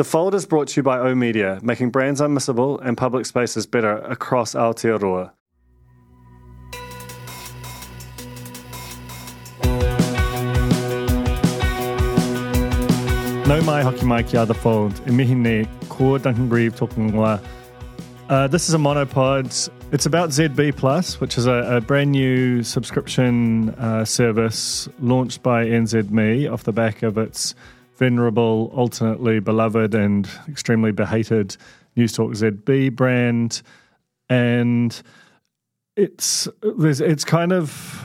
The 0.00 0.04
Fold 0.04 0.34
is 0.34 0.46
brought 0.46 0.68
to 0.68 0.76
you 0.78 0.82
by 0.82 0.98
O 0.98 1.14
Media, 1.14 1.60
making 1.62 1.90
brands 1.90 2.22
unmissable 2.22 2.80
and 2.82 2.96
public 2.96 3.26
spaces 3.26 3.66
better 3.66 3.98
across 3.98 4.54
Aotearoa. 4.54 5.32
No 13.46 13.60
mai 13.60 13.82
hoki 13.82 14.06
mai 14.06 14.22
ki 14.22 14.42
The 14.42 14.54
Fold. 14.54 14.98
E 15.06 15.10
mihi 15.10 15.34
ne, 15.34 15.68
ko 15.90 16.16
Duncan 16.16 16.48
Greive 16.48 16.74
talking 16.74 17.12
wa. 17.12 17.38
Uh, 18.30 18.46
this 18.46 18.70
is 18.70 18.74
a 18.74 18.78
monopod. 18.78 19.68
It's 19.92 20.06
about 20.06 20.30
ZB 20.30 20.76
Plus, 20.76 21.20
which 21.20 21.36
is 21.36 21.46
a, 21.46 21.76
a 21.76 21.80
brand 21.82 22.12
new 22.12 22.62
subscription 22.62 23.68
uh, 23.74 24.06
service 24.06 24.88
launched 25.00 25.42
by 25.42 25.66
NZME 25.66 26.50
off 26.50 26.64
the 26.64 26.72
back 26.72 27.02
of 27.02 27.18
its 27.18 27.54
venerable, 28.00 28.72
alternately 28.74 29.38
beloved, 29.38 29.94
and 29.94 30.28
extremely 30.48 30.90
behated 30.90 31.56
Newstalk 31.96 32.30
ZB 32.34 32.96
brand. 32.96 33.62
And 34.28 35.00
it's 35.96 36.48
there's 36.78 37.00
it's 37.00 37.24
kind 37.24 37.52
of 37.52 38.04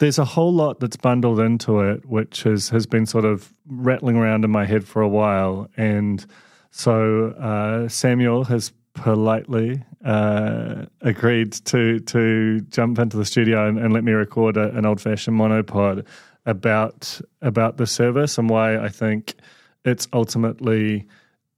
there's 0.00 0.18
a 0.18 0.24
whole 0.24 0.52
lot 0.52 0.80
that's 0.80 0.96
bundled 0.96 1.38
into 1.40 1.80
it, 1.80 2.04
which 2.04 2.42
has 2.42 2.68
has 2.70 2.84
been 2.84 3.06
sort 3.06 3.24
of 3.24 3.54
rattling 3.66 4.16
around 4.16 4.44
in 4.44 4.50
my 4.50 4.66
head 4.66 4.84
for 4.84 5.00
a 5.00 5.08
while. 5.08 5.70
And 5.76 6.26
so 6.70 7.28
uh, 7.38 7.88
Samuel 7.88 8.44
has 8.44 8.72
politely 8.94 9.82
uh, 10.04 10.86
agreed 11.00 11.52
to 11.52 12.00
to 12.00 12.60
jump 12.70 12.98
into 12.98 13.16
the 13.16 13.24
studio 13.24 13.68
and, 13.68 13.78
and 13.78 13.92
let 13.92 14.02
me 14.02 14.12
record 14.12 14.56
a, 14.56 14.76
an 14.76 14.84
old 14.84 15.00
fashioned 15.00 15.38
monopod 15.38 16.04
about 16.46 17.20
about 17.42 17.76
the 17.76 17.86
service 17.86 18.38
and 18.38 18.50
why 18.50 18.76
I 18.76 18.88
think 18.88 19.34
it's 19.84 20.08
ultimately 20.12 21.06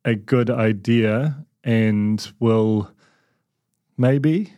a 0.05 0.15
good 0.15 0.51
idea 0.51 1.37
and 1.65 2.33
will 2.39 2.91
maybe 3.97 4.53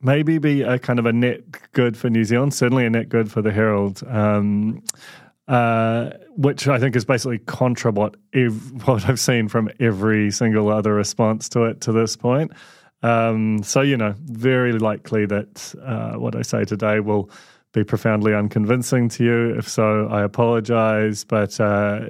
maybe 0.00 0.38
be 0.38 0.62
a 0.62 0.78
kind 0.78 0.98
of 0.98 1.06
a 1.06 1.12
net 1.12 1.72
good 1.72 1.96
for 1.96 2.08
New 2.08 2.24
Zealand, 2.24 2.54
certainly 2.54 2.86
a 2.86 2.90
net 2.90 3.08
good 3.08 3.30
for 3.30 3.42
the 3.42 3.52
Herald. 3.52 4.02
Um, 4.06 4.82
uh, 5.48 6.10
which 6.36 6.68
I 6.68 6.78
think 6.78 6.94
is 6.94 7.06
basically 7.06 7.38
contra 7.38 7.90
what, 7.90 8.16
ev- 8.34 8.70
what 8.86 9.08
I've 9.08 9.18
seen 9.18 9.48
from 9.48 9.70
every 9.80 10.30
single 10.30 10.68
other 10.68 10.92
response 10.92 11.48
to 11.50 11.64
it 11.64 11.80
to 11.82 11.92
this 11.92 12.16
point. 12.16 12.52
Um, 13.02 13.62
so, 13.62 13.80
you 13.80 13.96
know, 13.96 14.14
very 14.24 14.72
likely 14.72 15.24
that 15.24 15.74
uh, 15.82 16.18
what 16.18 16.36
I 16.36 16.42
say 16.42 16.64
today 16.64 17.00
will 17.00 17.30
be 17.72 17.84
profoundly 17.84 18.34
unconvincing 18.34 19.08
to 19.10 19.24
you. 19.24 19.58
If 19.58 19.68
so, 19.68 20.08
I 20.10 20.22
apologize. 20.22 21.24
But 21.24 21.60
uh, 21.60 22.00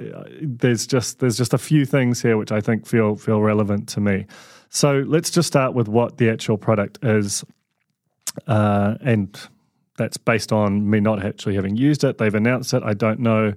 there's 0.41 0.87
just 0.87 1.19
there's 1.19 1.37
just 1.37 1.53
a 1.53 1.57
few 1.57 1.85
things 1.85 2.21
here 2.21 2.37
which 2.37 2.51
I 2.51 2.61
think 2.61 2.85
feel 2.85 3.15
feel 3.15 3.41
relevant 3.41 3.89
to 3.89 4.01
me. 4.01 4.25
So 4.69 5.03
let's 5.07 5.29
just 5.29 5.47
start 5.47 5.73
with 5.73 5.87
what 5.87 6.17
the 6.17 6.29
actual 6.29 6.57
product 6.57 6.99
is, 7.03 7.43
uh, 8.47 8.95
and 9.01 9.37
that's 9.97 10.17
based 10.17 10.53
on 10.53 10.89
me 10.89 10.99
not 10.99 11.25
actually 11.25 11.55
having 11.55 11.75
used 11.75 12.03
it. 12.03 12.17
They've 12.17 12.33
announced 12.33 12.73
it. 12.73 12.83
I 12.83 12.93
don't 12.93 13.19
know. 13.19 13.53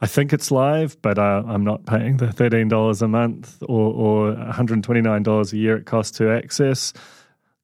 I 0.00 0.06
think 0.06 0.34
it's 0.34 0.50
live, 0.50 1.00
but 1.00 1.18
uh, 1.18 1.42
I'm 1.46 1.64
not 1.64 1.86
paying 1.86 2.18
the 2.18 2.32
thirteen 2.32 2.68
dollars 2.68 3.00
a 3.00 3.08
month 3.08 3.62
or, 3.62 3.92
or 3.92 4.34
129 4.34 5.22
dollars 5.22 5.52
a 5.52 5.56
year 5.56 5.76
it 5.76 5.86
costs 5.86 6.18
to 6.18 6.30
access. 6.30 6.92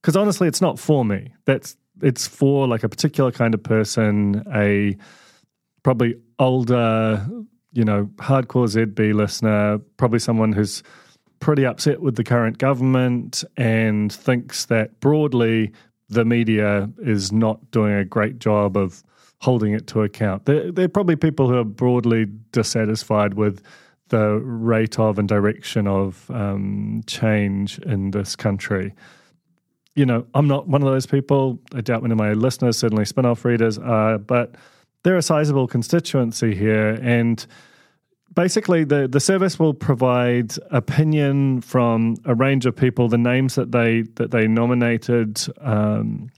Because 0.01 0.17
honestly, 0.17 0.49
it's 0.49 0.61
not 0.61 0.79
for 0.79 1.05
me. 1.05 1.35
That's 1.45 1.77
it's 2.01 2.27
for 2.27 2.67
like 2.67 2.83
a 2.83 2.89
particular 2.89 3.31
kind 3.31 3.55
of 3.55 3.63
person, 3.63 4.43
a 4.55 4.97
probably 5.83 6.17
older, 6.39 7.27
you 7.73 7.85
know, 7.85 8.07
hardcore 8.17 8.67
ZB 8.69 9.15
listener, 9.15 9.79
probably 9.97 10.19
someone 10.19 10.53
who's 10.53 10.83
pretty 11.41 11.67
upset 11.67 12.01
with 12.01 12.17
the 12.17 12.25
current 12.25 12.59
government 12.59 13.43
and 13.57 14.13
thinks 14.13 14.67
that 14.67 15.01
broadly 15.01 15.73
the 16.09 16.25
media 16.25 16.89
is 16.99 17.33
not 17.33 17.71
doing 17.71 17.95
a 17.95 18.05
great 18.05 18.39
job 18.39 18.77
of 18.77 19.03
holding 19.41 19.73
it 19.73 19.89
to 19.89 20.03
account. 20.03 20.45
They're, 20.45 20.71
they're 20.71 20.89
probably 20.89 21.17
people 21.17 21.49
who 21.49 21.57
are 21.57 21.65
broadly 21.65 22.27
dissatisfied 22.53 23.35
with 23.35 23.61
the 24.09 24.39
rate 24.45 24.99
of 25.01 25.19
and 25.19 25.29
direction 25.29 25.89
of 25.89 26.31
um, 26.31 27.03
change 27.07 27.79
in 27.81 28.13
this 28.13 28.37
country 28.37 28.95
you 29.95 30.07
know, 30.07 30.27
I'm 30.35 30.49
not 30.49 30.69
one 30.69 30.83
of 30.83 30.89
those 30.89 31.07
people. 31.07 31.59
I 31.75 31.81
doubt 31.81 32.03
many 32.03 32.13
of 32.13 32.19
my 32.19 32.33
listeners, 32.33 32.79
certainly 32.79 33.05
spin 33.05 33.27
off 33.27 33.45
readers, 33.45 33.79
are, 33.79 34.19
but 34.19 34.55
they're 35.05 35.17
a 35.17 35.23
sizable 35.23 35.67
constituency 35.67 36.55
here. 36.55 36.99
And 37.03 37.45
basically, 38.35 38.85
the, 38.85 39.07
the 39.09 39.21
service 39.21 39.59
will 39.59 39.75
provide 39.75 40.55
opinion 40.71 41.61
from 41.61 42.17
a 42.25 42.35
range 42.35 42.67
of 42.67 42.75
people, 42.75 43.09
the 43.09 43.19
names 43.19 43.55
that 43.57 43.73
they, 43.73 44.03
that 44.15 44.31
they 44.31 44.47
nominated. 44.47 45.41
Um, 45.61 46.31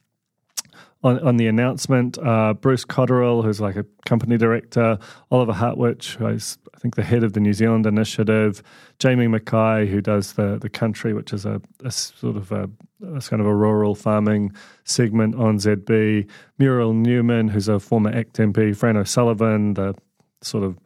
on, 1.04 1.18
on 1.20 1.36
the 1.36 1.46
announcement, 1.46 2.16
uh, 2.18 2.54
Bruce 2.54 2.84
Cotterill, 2.84 3.44
who's 3.44 3.60
like 3.60 3.76
a 3.76 3.84
company 4.06 4.38
director, 4.38 4.98
Oliver 5.30 5.52
Hartwich, 5.52 6.16
who's 6.16 6.58
I 6.74 6.78
think 6.78 6.96
the 6.96 7.04
head 7.04 7.22
of 7.22 7.34
the 7.34 7.40
New 7.40 7.52
Zealand 7.52 7.86
initiative, 7.86 8.62
Jamie 8.98 9.28
Mackay, 9.28 9.86
who 9.86 10.00
does 10.00 10.32
the 10.32 10.58
the 10.58 10.70
country, 10.70 11.12
which 11.12 11.32
is 11.32 11.44
a, 11.44 11.60
a 11.84 11.90
sort 11.90 12.36
of 12.36 12.50
a, 12.50 12.70
a, 13.06 13.20
kind 13.20 13.40
of 13.40 13.46
a 13.46 13.54
rural 13.54 13.94
farming 13.94 14.54
segment 14.84 15.34
on 15.34 15.58
ZB, 15.58 16.28
Muriel 16.58 16.94
Newman, 16.94 17.48
who's 17.48 17.68
a 17.68 17.78
former 17.78 18.10
ACT 18.10 18.38
MP, 18.38 18.74
Fran 18.74 18.96
O'Sullivan, 18.96 19.74
the 19.74 19.94
sort 20.40 20.64
of 20.64 20.78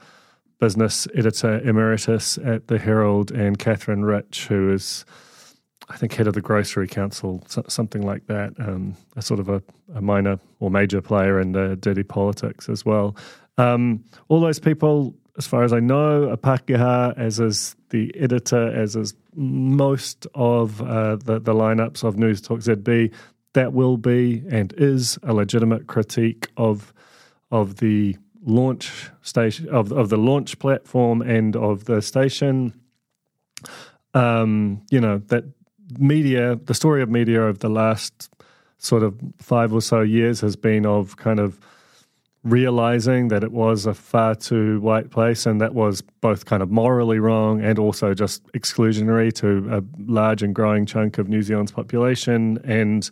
business 0.58 1.06
editor 1.14 1.60
emeritus 1.60 2.38
at 2.38 2.66
the 2.66 2.78
Herald, 2.78 3.30
and 3.30 3.56
Catherine 3.56 4.04
Rich, 4.04 4.48
who 4.48 4.72
is 4.72 5.04
I 5.90 5.96
think 5.96 6.14
head 6.14 6.26
of 6.26 6.34
the 6.34 6.40
grocery 6.40 6.86
council, 6.86 7.42
something 7.46 8.02
like 8.02 8.26
that. 8.26 8.52
Um, 8.58 8.94
a 9.16 9.22
sort 9.22 9.40
of 9.40 9.48
a, 9.48 9.62
a, 9.94 10.02
minor 10.02 10.38
or 10.60 10.70
major 10.70 11.00
player 11.00 11.40
in 11.40 11.52
the 11.52 11.76
dirty 11.76 12.02
politics 12.02 12.68
as 12.68 12.84
well. 12.84 13.16
Um, 13.56 14.04
all 14.28 14.40
those 14.40 14.58
people, 14.58 15.14
as 15.38 15.46
far 15.46 15.64
as 15.64 15.72
I 15.72 15.80
know, 15.80 16.30
are 16.30 16.36
Pākehā, 16.36 17.16
as 17.16 17.40
is 17.40 17.74
the 17.88 18.14
editor, 18.18 18.68
as 18.68 18.96
is 18.96 19.14
most 19.34 20.26
of 20.34 20.82
uh, 20.82 21.16
the, 21.16 21.40
the 21.40 21.54
lineups 21.54 22.04
of 22.04 22.16
Newstalk 22.16 22.62
ZB. 22.62 23.12
That 23.54 23.72
will 23.72 23.96
be 23.96 24.42
and 24.50 24.74
is 24.76 25.18
a 25.22 25.32
legitimate 25.32 25.86
critique 25.86 26.48
of 26.56 26.92
of 27.50 27.76
the 27.76 28.16
launch 28.44 29.10
station 29.22 29.68
of 29.70 29.90
of 29.90 30.10
the 30.10 30.18
launch 30.18 30.58
platform 30.58 31.22
and 31.22 31.56
of 31.56 31.86
the 31.86 32.02
station. 32.02 32.78
Um, 34.12 34.82
you 34.90 35.00
know 35.00 35.18
that 35.28 35.44
media, 35.98 36.56
the 36.64 36.74
story 36.74 37.02
of 37.02 37.08
media 37.08 37.42
over 37.42 37.58
the 37.58 37.68
last 37.68 38.30
sort 38.78 39.02
of 39.02 39.18
five 39.38 39.72
or 39.72 39.80
so 39.80 40.00
years 40.00 40.40
has 40.40 40.56
been 40.56 40.86
of 40.86 41.16
kind 41.16 41.40
of 41.40 41.58
realizing 42.44 43.28
that 43.28 43.42
it 43.42 43.52
was 43.52 43.86
a 43.86 43.94
far 43.94 44.34
too 44.34 44.80
white 44.80 45.10
place 45.10 45.44
and 45.44 45.60
that 45.60 45.74
was 45.74 46.00
both 46.20 46.44
kind 46.44 46.62
of 46.62 46.70
morally 46.70 47.18
wrong 47.18 47.60
and 47.62 47.78
also 47.78 48.14
just 48.14 48.46
exclusionary 48.52 49.32
to 49.32 49.68
a 49.74 49.82
large 50.10 50.42
and 50.42 50.54
growing 50.54 50.86
chunk 50.86 51.18
of 51.18 51.28
New 51.28 51.42
Zealand's 51.42 51.72
population. 51.72 52.58
And, 52.64 53.08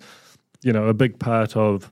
you 0.63 0.73
know, 0.73 0.87
a 0.87 0.95
big 0.95 1.19
part 1.19 1.57
of 1.57 1.91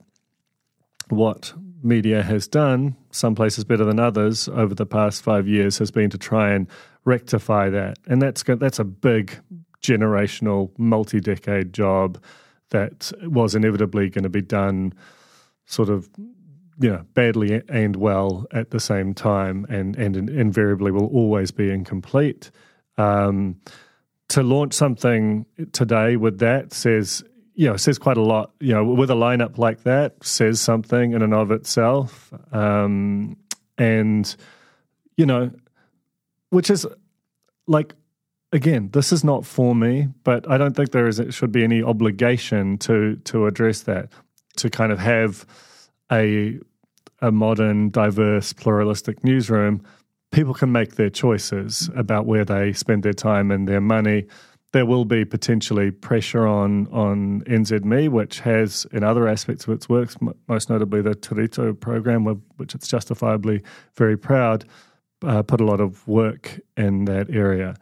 what 1.08 1.52
media 1.82 2.22
has 2.22 2.48
done, 2.48 2.96
some 3.10 3.34
places 3.34 3.64
better 3.64 3.84
than 3.84 4.00
others, 4.00 4.48
over 4.48 4.74
the 4.74 4.86
past 4.86 5.22
five 5.22 5.46
years 5.46 5.76
has 5.78 5.90
been 5.90 6.10
to 6.10 6.18
try 6.18 6.52
and 6.52 6.66
rectify 7.04 7.68
that. 7.68 7.98
And 8.06 8.22
that's 8.22 8.42
that's 8.42 8.78
a 8.78 8.84
big 8.84 9.38
generational, 9.84 10.70
multi 10.78 11.20
decade 11.20 11.72
job 11.72 12.22
that 12.70 13.12
was 13.22 13.54
inevitably 13.54 14.10
going 14.10 14.24
to 14.24 14.30
be 14.30 14.42
done 14.42 14.92
sort 15.66 15.88
of 15.88 16.08
you 16.80 16.90
know 16.90 17.04
badly 17.14 17.62
and 17.68 17.96
well 17.96 18.46
at 18.52 18.70
the 18.70 18.80
same 18.80 19.14
time 19.14 19.64
and 19.68 19.96
and 19.96 20.28
invariably 20.28 20.90
will 20.90 21.06
always 21.06 21.50
be 21.50 21.70
incomplete. 21.70 22.50
Um, 22.96 23.60
to 24.28 24.42
launch 24.42 24.72
something 24.72 25.46
today 25.72 26.16
with 26.16 26.38
that 26.38 26.72
says 26.72 27.22
you 27.54 27.68
know 27.68 27.76
says 27.76 27.98
quite 27.98 28.16
a 28.16 28.22
lot. 28.22 28.52
You 28.60 28.74
know 28.74 28.84
with 28.84 29.10
a 29.10 29.14
lineup 29.14 29.58
like 29.58 29.82
that 29.84 30.24
says 30.24 30.60
something 30.60 31.12
in 31.12 31.22
and 31.22 31.34
of 31.34 31.50
itself. 31.50 32.32
Um, 32.52 33.36
and 33.78 34.34
you 35.16 35.26
know 35.26 35.50
which 36.50 36.70
is 36.70 36.86
like 37.66 37.94
again, 38.54 38.88
this 38.92 39.12
is 39.12 39.24
not 39.24 39.44
for 39.44 39.74
me, 39.74 40.08
but 40.22 40.48
I 40.48 40.56
don't 40.56 40.74
think 40.74 40.92
there 40.92 41.08
is 41.08 41.20
should 41.30 41.52
be 41.52 41.64
any 41.64 41.82
obligation 41.82 42.78
to 42.78 43.16
to 43.24 43.46
address 43.46 43.82
that 43.82 44.10
to 44.56 44.70
kind 44.70 44.92
of 44.92 44.98
have 45.00 45.44
a 46.10 46.58
a 47.20 47.32
modern, 47.32 47.90
diverse, 47.90 48.52
pluralistic 48.52 49.24
newsroom. 49.24 49.82
People 50.30 50.54
can 50.54 50.72
make 50.72 50.94
their 50.96 51.10
choices 51.10 51.90
about 51.96 52.26
where 52.26 52.44
they 52.44 52.72
spend 52.72 53.02
their 53.02 53.12
time 53.12 53.50
and 53.50 53.68
their 53.68 53.80
money. 53.80 54.26
There 54.72 54.84
will 54.84 55.04
be 55.04 55.24
potentially 55.24 55.90
pressure 55.90 56.46
on 56.46 56.86
on 56.88 57.42
NZME, 57.42 58.08
which 58.08 58.40
has 58.40 58.86
in 58.92 59.02
other 59.02 59.26
aspects 59.28 59.66
of 59.66 59.74
its 59.74 59.88
works, 59.88 60.16
most 60.48 60.70
notably 60.70 61.02
the 61.02 61.14
Tirito 61.14 61.78
program, 61.78 62.24
which 62.56 62.74
it's 62.74 62.86
justifiably 62.86 63.62
very 63.96 64.16
proud, 64.16 64.64
uh, 65.24 65.42
put 65.42 65.60
a 65.60 65.64
lot 65.64 65.80
of 65.80 66.06
work 66.06 66.60
in 66.76 67.04
that 67.06 67.30
area. 67.30 67.74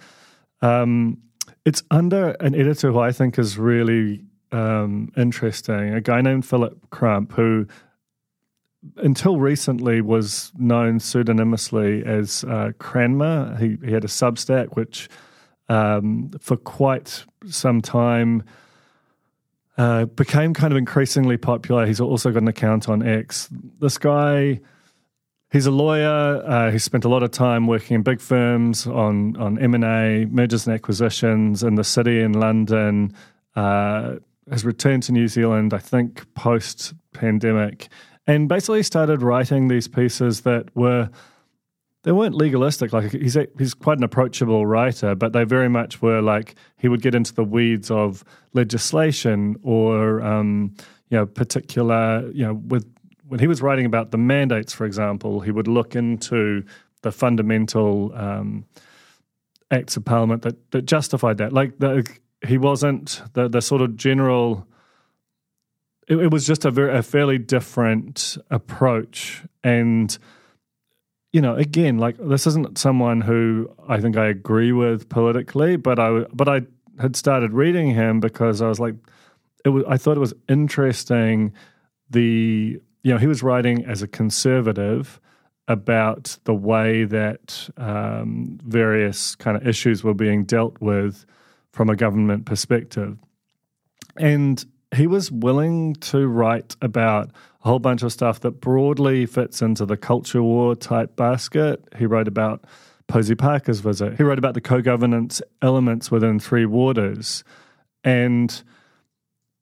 Um, 0.62 1.18
it's 1.64 1.82
under 1.90 2.30
an 2.40 2.54
editor 2.54 2.92
who 2.92 2.98
I 2.98 3.12
think 3.12 3.38
is 3.38 3.58
really 3.58 4.24
um, 4.50 5.12
interesting, 5.16 5.94
a 5.94 6.00
guy 6.00 6.20
named 6.20 6.46
Philip 6.46 6.90
Crump, 6.90 7.32
who 7.32 7.66
until 8.96 9.38
recently 9.38 10.00
was 10.00 10.52
known 10.58 10.98
pseudonymously 10.98 12.04
as 12.04 12.44
uh, 12.44 12.72
Cranmer. 12.78 13.56
He, 13.58 13.78
he, 13.84 13.92
had 13.92 14.04
a 14.04 14.08
Substack, 14.08 14.76
which 14.76 15.08
um, 15.68 16.30
for 16.40 16.56
quite 16.56 17.24
some 17.46 17.80
time 17.80 18.42
uh, 19.78 20.06
became 20.06 20.52
kind 20.52 20.72
of 20.72 20.76
increasingly 20.76 21.36
popular. 21.36 21.86
He's 21.86 22.00
also 22.00 22.30
got 22.30 22.42
an 22.42 22.48
account 22.48 22.88
on 22.88 23.06
X. 23.06 23.48
This 23.80 23.98
guy 23.98 24.60
He's 25.52 25.66
a 25.66 25.70
lawyer. 25.70 26.42
Uh, 26.46 26.70
he 26.70 26.78
spent 26.78 27.04
a 27.04 27.10
lot 27.10 27.22
of 27.22 27.30
time 27.30 27.66
working 27.66 27.94
in 27.94 28.02
big 28.02 28.20
firms 28.20 28.86
on 28.86 29.36
on 29.36 29.58
M 29.58 29.74
and 29.74 29.84
A, 29.84 30.26
mergers 30.30 30.66
and 30.66 30.74
acquisitions 30.74 31.62
in 31.62 31.74
the 31.74 31.84
city 31.84 32.20
in 32.20 32.32
London. 32.32 33.14
Uh, 33.54 34.16
has 34.50 34.64
returned 34.64 35.02
to 35.04 35.12
New 35.12 35.28
Zealand, 35.28 35.72
I 35.74 35.78
think, 35.78 36.32
post 36.34 36.94
pandemic, 37.12 37.88
and 38.26 38.48
basically 38.48 38.82
started 38.82 39.22
writing 39.22 39.68
these 39.68 39.88
pieces 39.88 40.40
that 40.40 40.74
were 40.74 41.10
they 42.04 42.12
weren't 42.12 42.34
legalistic. 42.34 42.94
Like 42.94 43.12
he's 43.12 43.36
a, 43.36 43.46
he's 43.58 43.74
quite 43.74 43.98
an 43.98 44.04
approachable 44.04 44.64
writer, 44.64 45.14
but 45.14 45.34
they 45.34 45.44
very 45.44 45.68
much 45.68 46.00
were 46.00 46.22
like 46.22 46.54
he 46.78 46.88
would 46.88 47.02
get 47.02 47.14
into 47.14 47.34
the 47.34 47.44
weeds 47.44 47.90
of 47.90 48.24
legislation 48.54 49.56
or 49.62 50.22
um, 50.22 50.74
you 51.10 51.18
know 51.18 51.26
particular 51.26 52.28
you 52.32 52.44
know 52.46 52.54
with 52.54 52.86
when 53.32 53.40
he 53.40 53.46
was 53.46 53.62
writing 53.62 53.86
about 53.86 54.10
the 54.10 54.18
mandates, 54.18 54.74
for 54.74 54.84
example, 54.84 55.40
he 55.40 55.50
would 55.50 55.66
look 55.66 55.96
into 55.96 56.62
the 57.00 57.10
fundamental 57.10 58.12
um, 58.14 58.66
acts 59.70 59.96
of 59.96 60.04
parliament 60.04 60.42
that, 60.42 60.70
that 60.72 60.82
justified 60.82 61.38
that. 61.38 61.50
Like 61.50 61.78
the, 61.78 62.06
he 62.46 62.58
wasn't 62.58 63.22
the 63.32 63.48
the 63.48 63.62
sort 63.62 63.80
of 63.80 63.96
general. 63.96 64.66
It, 66.06 66.16
it 66.18 66.30
was 66.30 66.46
just 66.46 66.66
a 66.66 66.70
very 66.70 66.94
a 66.94 67.02
fairly 67.02 67.38
different 67.38 68.36
approach, 68.50 69.42
and 69.64 70.18
you 71.32 71.40
know, 71.40 71.54
again, 71.54 71.96
like 71.96 72.18
this 72.18 72.46
isn't 72.46 72.76
someone 72.76 73.22
who 73.22 73.74
I 73.88 73.98
think 73.98 74.18
I 74.18 74.26
agree 74.26 74.72
with 74.72 75.08
politically, 75.08 75.76
but 75.76 75.98
I 75.98 76.26
but 76.34 76.50
I 76.50 76.66
had 77.00 77.16
started 77.16 77.54
reading 77.54 77.94
him 77.94 78.20
because 78.20 78.60
I 78.60 78.68
was 78.68 78.78
like, 78.78 78.96
it 79.64 79.70
was 79.70 79.84
I 79.88 79.96
thought 79.96 80.18
it 80.18 80.20
was 80.20 80.34
interesting 80.50 81.54
the 82.10 82.78
you 83.02 83.12
know, 83.12 83.18
he 83.18 83.26
was 83.26 83.42
writing 83.42 83.84
as 83.84 84.02
a 84.02 84.08
conservative 84.08 85.20
about 85.68 86.38
the 86.44 86.54
way 86.54 87.04
that 87.04 87.68
um, 87.76 88.58
various 88.64 89.34
kind 89.36 89.56
of 89.56 89.66
issues 89.66 90.02
were 90.02 90.14
being 90.14 90.44
dealt 90.44 90.80
with 90.80 91.24
from 91.72 91.88
a 91.88 91.96
government 91.96 92.46
perspective. 92.46 93.18
And 94.16 94.64
he 94.94 95.06
was 95.06 95.30
willing 95.30 95.94
to 95.94 96.26
write 96.26 96.76
about 96.82 97.30
a 97.64 97.68
whole 97.68 97.78
bunch 97.78 98.02
of 98.02 98.12
stuff 98.12 98.40
that 98.40 98.60
broadly 98.60 99.24
fits 99.26 99.62
into 99.62 99.86
the 99.86 99.96
culture 99.96 100.42
war 100.42 100.74
type 100.74 101.16
basket. 101.16 101.82
He 101.96 102.06
wrote 102.06 102.28
about 102.28 102.64
Posie 103.06 103.34
Parker's 103.34 103.80
visit. 103.80 104.16
He 104.16 104.22
wrote 104.22 104.38
about 104.38 104.54
the 104.54 104.60
co 104.60 104.80
governance 104.80 105.40
elements 105.62 106.10
within 106.10 106.38
Three 106.38 106.66
Waters. 106.66 107.44
And, 108.04 108.62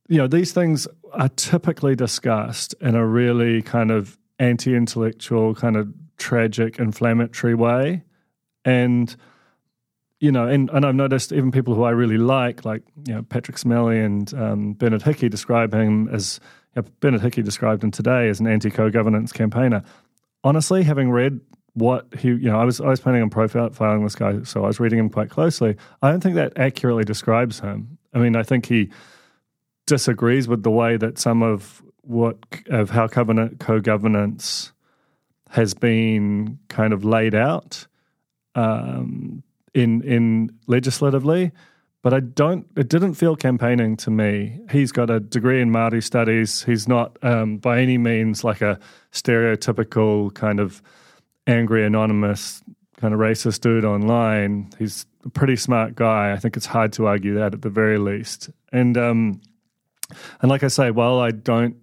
you 0.08 0.18
know, 0.18 0.26
these 0.26 0.52
things 0.52 0.88
are 1.12 1.28
typically 1.30 1.94
discussed 1.94 2.74
in 2.80 2.94
a 2.94 3.06
really 3.06 3.62
kind 3.62 3.90
of 3.90 4.18
anti 4.38 4.74
intellectual, 4.74 5.54
kind 5.54 5.76
of 5.76 5.92
tragic, 6.16 6.78
inflammatory 6.78 7.54
way. 7.54 8.04
And, 8.64 9.14
you 10.20 10.30
know, 10.30 10.46
and, 10.46 10.68
and 10.70 10.84
I've 10.84 10.94
noticed 10.94 11.32
even 11.32 11.50
people 11.50 11.74
who 11.74 11.84
I 11.84 11.90
really 11.90 12.18
like, 12.18 12.64
like, 12.64 12.82
you 13.06 13.14
know, 13.14 13.22
Patrick 13.22 13.56
Smellie 13.56 14.04
and 14.04 14.32
um, 14.34 14.72
Bernard 14.74 15.02
Hickey, 15.02 15.28
describe 15.28 15.72
him 15.72 16.08
as, 16.08 16.40
you 16.74 16.82
know, 16.82 16.88
Bernard 17.00 17.22
Hickey 17.22 17.42
described 17.42 17.82
him 17.82 17.90
today 17.90 18.28
as 18.28 18.40
an 18.40 18.46
anti 18.46 18.70
co 18.70 18.90
governance 18.90 19.32
campaigner. 19.32 19.82
Honestly, 20.44 20.82
having 20.82 21.10
read 21.10 21.40
what 21.74 22.06
he, 22.18 22.28
you 22.28 22.50
know, 22.50 22.58
I 22.58 22.64
was 22.64 22.80
I 22.80 22.88
was 22.88 23.00
planning 23.00 23.22
on 23.22 23.30
profiling 23.30 24.02
this 24.02 24.14
guy, 24.14 24.42
so 24.42 24.64
I 24.64 24.66
was 24.66 24.80
reading 24.80 24.98
him 24.98 25.10
quite 25.10 25.30
closely. 25.30 25.76
I 26.02 26.10
don't 26.10 26.20
think 26.20 26.34
that 26.34 26.52
accurately 26.56 27.04
describes 27.04 27.60
him. 27.60 27.98
I 28.12 28.18
mean, 28.18 28.36
I 28.36 28.42
think 28.42 28.66
he 28.66 28.90
disagrees 29.86 30.48
with 30.48 30.62
the 30.62 30.70
way 30.70 30.96
that 30.96 31.18
some 31.18 31.42
of 31.42 31.82
what 32.02 32.36
of 32.66 32.90
how 32.90 33.06
covenant 33.06 33.60
co-governance 33.60 34.72
has 35.50 35.74
been 35.74 36.58
kind 36.68 36.92
of 36.92 37.04
laid 37.04 37.34
out 37.34 37.86
um, 38.54 39.42
in 39.74 40.02
in 40.02 40.50
legislatively, 40.66 41.52
but 42.02 42.14
I 42.14 42.20
don't. 42.20 42.66
It 42.76 42.88
didn't 42.88 43.14
feel 43.14 43.36
campaigning 43.36 43.96
to 43.98 44.10
me. 44.10 44.60
He's 44.70 44.92
got 44.92 45.10
a 45.10 45.20
degree 45.20 45.60
in 45.60 45.70
Māori 45.70 46.02
studies. 46.02 46.62
He's 46.62 46.88
not 46.88 47.16
um, 47.22 47.58
by 47.58 47.80
any 47.80 47.98
means 47.98 48.42
like 48.44 48.62
a 48.62 48.78
stereotypical 49.12 50.32
kind 50.34 50.60
of 50.60 50.82
angry 51.46 51.84
anonymous 51.84 52.62
kind 52.96 53.14
of 53.14 53.20
racist 53.20 53.60
dude 53.60 53.84
online. 53.84 54.70
He's 54.78 55.06
a 55.24 55.30
pretty 55.30 55.56
smart 55.56 55.94
guy. 55.94 56.32
I 56.32 56.36
think 56.36 56.56
it's 56.56 56.66
hard 56.66 56.92
to 56.94 57.06
argue 57.06 57.34
that 57.34 57.54
at 57.54 57.62
the 57.62 57.70
very 57.70 57.98
least. 57.98 58.50
And 58.72 58.96
um, 58.96 59.40
and 60.40 60.50
like 60.50 60.62
I 60.62 60.68
say, 60.68 60.90
while 60.90 61.18
I 61.18 61.30
don't 61.30 61.76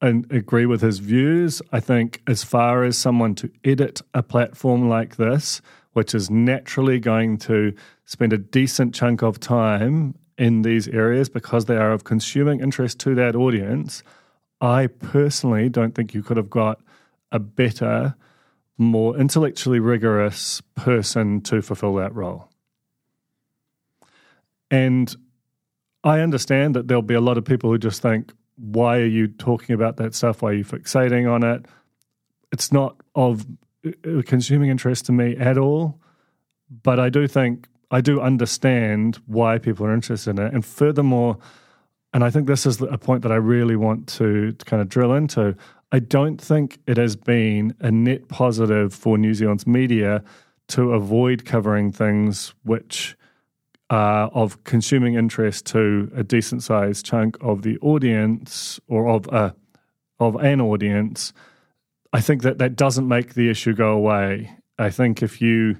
agree 0.00 0.66
with 0.66 0.82
his 0.82 0.98
views, 0.98 1.62
I 1.72 1.80
think 1.80 2.22
as 2.26 2.44
far 2.44 2.84
as 2.84 2.98
someone 2.98 3.34
to 3.36 3.50
edit 3.64 4.02
a 4.12 4.22
platform 4.22 4.88
like 4.88 5.16
this, 5.16 5.62
which 5.92 6.14
is 6.14 6.30
naturally 6.30 6.98
going 7.00 7.38
to 7.38 7.72
spend 8.04 8.32
a 8.32 8.38
decent 8.38 8.94
chunk 8.94 9.22
of 9.22 9.40
time 9.40 10.14
in 10.36 10.62
these 10.62 10.88
areas 10.88 11.28
because 11.28 11.64
they 11.64 11.76
are 11.76 11.92
of 11.92 12.04
consuming 12.04 12.60
interest 12.60 12.98
to 13.00 13.14
that 13.14 13.34
audience, 13.34 14.02
I 14.60 14.88
personally 14.88 15.68
don't 15.68 15.94
think 15.94 16.12
you 16.12 16.22
could 16.22 16.36
have 16.36 16.50
got 16.50 16.80
a 17.32 17.38
better, 17.38 18.14
more 18.76 19.16
intellectually 19.16 19.78
rigorous 19.78 20.60
person 20.74 21.40
to 21.42 21.62
fulfill 21.62 21.94
that 21.94 22.14
role. 22.14 22.50
And 24.70 25.14
I 26.04 26.20
understand 26.20 26.76
that 26.76 26.86
there'll 26.86 27.02
be 27.02 27.14
a 27.14 27.20
lot 27.20 27.38
of 27.38 27.44
people 27.44 27.70
who 27.70 27.78
just 27.78 28.02
think, 28.02 28.32
why 28.56 28.98
are 28.98 29.06
you 29.06 29.26
talking 29.26 29.74
about 29.74 29.96
that 29.96 30.14
stuff? 30.14 30.42
Why 30.42 30.50
are 30.50 30.54
you 30.54 30.64
fixating 30.64 31.30
on 31.30 31.42
it? 31.42 31.66
It's 32.52 32.70
not 32.70 32.96
of 33.14 33.46
uh, 33.86 34.22
consuming 34.24 34.70
interest 34.70 35.06
to 35.06 35.12
me 35.12 35.36
at 35.36 35.58
all. 35.58 35.98
But 36.82 37.00
I 37.00 37.08
do 37.08 37.26
think, 37.26 37.68
I 37.90 38.00
do 38.00 38.20
understand 38.20 39.18
why 39.26 39.58
people 39.58 39.86
are 39.86 39.94
interested 39.94 40.38
in 40.38 40.46
it. 40.46 40.52
And 40.52 40.64
furthermore, 40.64 41.38
and 42.12 42.22
I 42.22 42.30
think 42.30 42.46
this 42.46 42.66
is 42.66 42.80
a 42.80 42.98
point 42.98 43.22
that 43.22 43.32
I 43.32 43.36
really 43.36 43.76
want 43.76 44.06
to, 44.08 44.52
to 44.52 44.64
kind 44.64 44.82
of 44.82 44.88
drill 44.88 45.14
into. 45.14 45.56
I 45.90 45.98
don't 46.00 46.40
think 46.40 46.78
it 46.86 46.96
has 46.96 47.16
been 47.16 47.74
a 47.80 47.90
net 47.90 48.28
positive 48.28 48.92
for 48.92 49.16
New 49.16 49.34
Zealand's 49.34 49.66
media 49.66 50.22
to 50.68 50.92
avoid 50.92 51.44
covering 51.44 51.92
things 51.92 52.54
which 52.62 53.16
uh, 53.90 54.28
of 54.32 54.62
consuming 54.64 55.14
interest 55.14 55.66
to 55.66 56.10
a 56.14 56.24
decent 56.24 56.62
sized 56.62 57.04
chunk 57.04 57.36
of 57.40 57.62
the 57.62 57.78
audience 57.78 58.80
or 58.88 59.08
of 59.08 59.26
a 59.28 59.54
of 60.20 60.36
an 60.36 60.60
audience, 60.60 61.32
I 62.12 62.20
think 62.20 62.42
that 62.42 62.58
that 62.58 62.76
doesn't 62.76 63.06
make 63.06 63.34
the 63.34 63.50
issue 63.50 63.74
go 63.74 63.92
away. 63.92 64.52
I 64.78 64.90
think 64.90 65.22
if 65.22 65.40
you 65.40 65.76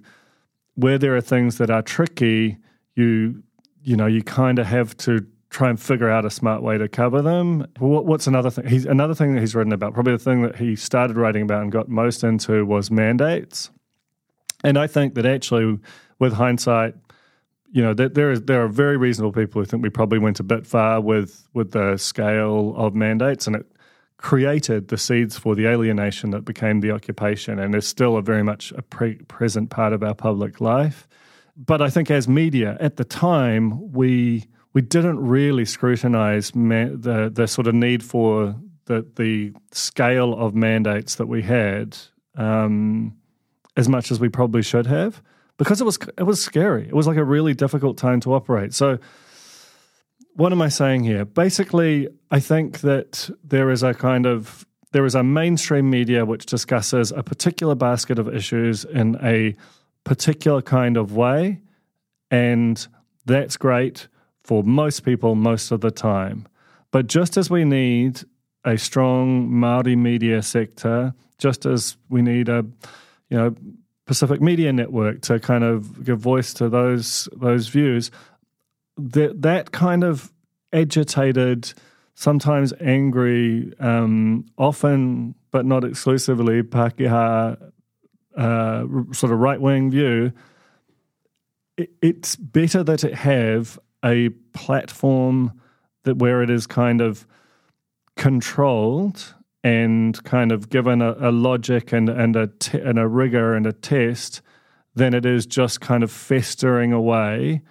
where 0.74 0.98
there 0.98 1.16
are 1.16 1.20
things 1.20 1.58
that 1.58 1.70
are 1.70 1.82
tricky, 1.82 2.58
you 2.94 3.42
you 3.82 3.96
know 3.96 4.06
you 4.06 4.22
kind 4.22 4.58
of 4.58 4.66
have 4.66 4.96
to 4.98 5.26
try 5.54 5.70
and 5.70 5.80
figure 5.80 6.10
out 6.10 6.24
a 6.24 6.30
smart 6.30 6.62
way 6.62 6.76
to 6.76 6.88
cover 6.88 7.22
them. 7.22 7.64
What, 7.78 8.06
what's 8.06 8.26
another 8.26 8.50
thing? 8.50 8.66
He's 8.66 8.86
another 8.86 9.14
thing 9.14 9.34
that 9.34 9.40
he's 9.40 9.54
written 9.54 9.72
about. 9.72 9.94
Probably 9.94 10.12
the 10.12 10.18
thing 10.18 10.42
that 10.42 10.56
he 10.56 10.74
started 10.74 11.16
writing 11.16 11.42
about 11.42 11.62
and 11.62 11.70
got 11.70 11.88
most 11.88 12.24
into 12.24 12.66
was 12.66 12.90
mandates. 12.90 13.70
And 14.64 14.76
I 14.76 14.88
think 14.88 15.14
that 15.14 15.26
actually, 15.26 15.78
with 16.18 16.32
hindsight, 16.32 16.96
you 17.74 17.82
know, 17.82 17.92
there 17.92 18.30
is 18.30 18.42
there 18.42 18.62
are 18.62 18.68
very 18.68 18.96
reasonable 18.96 19.32
people 19.32 19.60
who 19.60 19.66
think 19.66 19.82
we 19.82 19.90
probably 19.90 20.20
went 20.20 20.38
a 20.38 20.44
bit 20.44 20.64
far 20.64 21.00
with 21.00 21.48
with 21.54 21.72
the 21.72 21.96
scale 21.96 22.72
of 22.76 22.94
mandates, 22.94 23.48
and 23.48 23.56
it 23.56 23.66
created 24.16 24.88
the 24.88 24.96
seeds 24.96 25.36
for 25.36 25.56
the 25.56 25.66
alienation 25.66 26.30
that 26.30 26.44
became 26.44 26.80
the 26.80 26.92
occupation 26.92 27.58
and 27.58 27.74
is 27.74 27.84
still 27.86 28.16
a 28.16 28.22
very 28.22 28.44
much 28.44 28.72
a 28.76 28.82
pre- 28.82 29.16
present 29.26 29.70
part 29.70 29.92
of 29.92 30.04
our 30.04 30.14
public 30.14 30.60
life. 30.60 31.08
But 31.56 31.82
I 31.82 31.90
think 31.90 32.12
as 32.12 32.28
media 32.28 32.76
at 32.78 32.96
the 32.96 33.04
time, 33.04 33.92
we 33.92 34.44
we 34.72 34.80
didn't 34.80 35.18
really 35.18 35.64
scrutinize 35.64 36.52
the 36.52 37.28
the 37.34 37.48
sort 37.48 37.66
of 37.66 37.74
need 37.74 38.04
for 38.04 38.54
the 38.84 39.04
the 39.16 39.52
scale 39.72 40.32
of 40.32 40.54
mandates 40.54 41.16
that 41.16 41.26
we 41.26 41.42
had 41.42 41.98
um, 42.36 43.16
as 43.76 43.88
much 43.88 44.12
as 44.12 44.20
we 44.20 44.28
probably 44.28 44.62
should 44.62 44.86
have 44.86 45.20
because 45.56 45.80
it 45.80 45.84
was 45.84 45.98
it 46.18 46.24
was 46.24 46.42
scary. 46.42 46.86
It 46.86 46.94
was 46.94 47.06
like 47.06 47.16
a 47.16 47.24
really 47.24 47.54
difficult 47.54 47.96
time 47.96 48.20
to 48.20 48.34
operate. 48.34 48.74
So 48.74 48.98
what 50.34 50.52
am 50.52 50.60
I 50.60 50.68
saying 50.68 51.04
here? 51.04 51.24
Basically, 51.24 52.08
I 52.30 52.40
think 52.40 52.80
that 52.80 53.30
there 53.42 53.70
is 53.70 53.82
a 53.82 53.94
kind 53.94 54.26
of 54.26 54.66
there 54.92 55.04
is 55.04 55.14
a 55.14 55.22
mainstream 55.22 55.90
media 55.90 56.24
which 56.24 56.46
discusses 56.46 57.12
a 57.12 57.22
particular 57.22 57.74
basket 57.74 58.18
of 58.18 58.32
issues 58.32 58.84
in 58.84 59.16
a 59.22 59.56
particular 60.04 60.62
kind 60.62 60.96
of 60.96 61.14
way, 61.14 61.60
and 62.30 62.86
that's 63.24 63.56
great 63.56 64.08
for 64.42 64.62
most 64.62 65.04
people 65.04 65.34
most 65.34 65.70
of 65.70 65.80
the 65.80 65.90
time. 65.90 66.46
But 66.90 67.06
just 67.06 67.36
as 67.36 67.50
we 67.50 67.64
need 67.64 68.20
a 68.64 68.78
strong 68.78 69.50
Maori 69.50 69.96
media 69.96 70.42
sector, 70.42 71.14
just 71.38 71.66
as 71.66 71.96
we 72.08 72.22
need 72.22 72.48
a 72.48 72.64
you 73.30 73.36
know 73.36 73.54
Pacific 74.06 74.40
Media 74.40 74.72
Network 74.72 75.22
to 75.22 75.40
kind 75.40 75.64
of 75.64 76.04
give 76.04 76.18
voice 76.18 76.52
to 76.54 76.68
those 76.68 77.28
those 77.36 77.68
views, 77.68 78.10
that 78.96 79.42
that 79.42 79.72
kind 79.72 80.04
of 80.04 80.32
agitated, 80.72 81.72
sometimes 82.14 82.72
angry, 82.80 83.72
um, 83.80 84.44
often 84.58 85.34
but 85.50 85.64
not 85.64 85.84
exclusively 85.84 86.62
Pākehā 86.62 87.70
uh, 88.36 88.84
sort 89.12 89.32
of 89.32 89.38
right 89.38 89.60
wing 89.60 89.90
view, 89.90 90.32
it, 91.76 91.90
it's 92.02 92.36
better 92.36 92.82
that 92.82 93.04
it 93.04 93.14
have 93.14 93.78
a 94.04 94.30
platform 94.52 95.52
that 96.02 96.18
where 96.18 96.42
it 96.42 96.50
is 96.50 96.66
kind 96.66 97.00
of 97.00 97.26
controlled 98.16 99.34
and 99.64 100.22
kind 100.24 100.52
of 100.52 100.68
given 100.68 101.00
a, 101.00 101.16
a 101.18 101.32
logic 101.32 101.92
and 101.92 102.08
and 102.10 102.36
a 102.36 102.50
and 102.74 102.98
a 102.98 103.08
rigor 103.08 103.54
and 103.54 103.66
a 103.66 103.72
test 103.72 104.42
than 104.94 105.14
it 105.14 105.26
is 105.26 105.46
just 105.46 105.80
kind 105.80 106.04
of 106.04 106.12
festering 106.12 106.92
away 106.92 107.62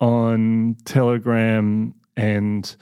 on 0.00 0.76
Telegram 0.84 1.94
and 2.16 2.76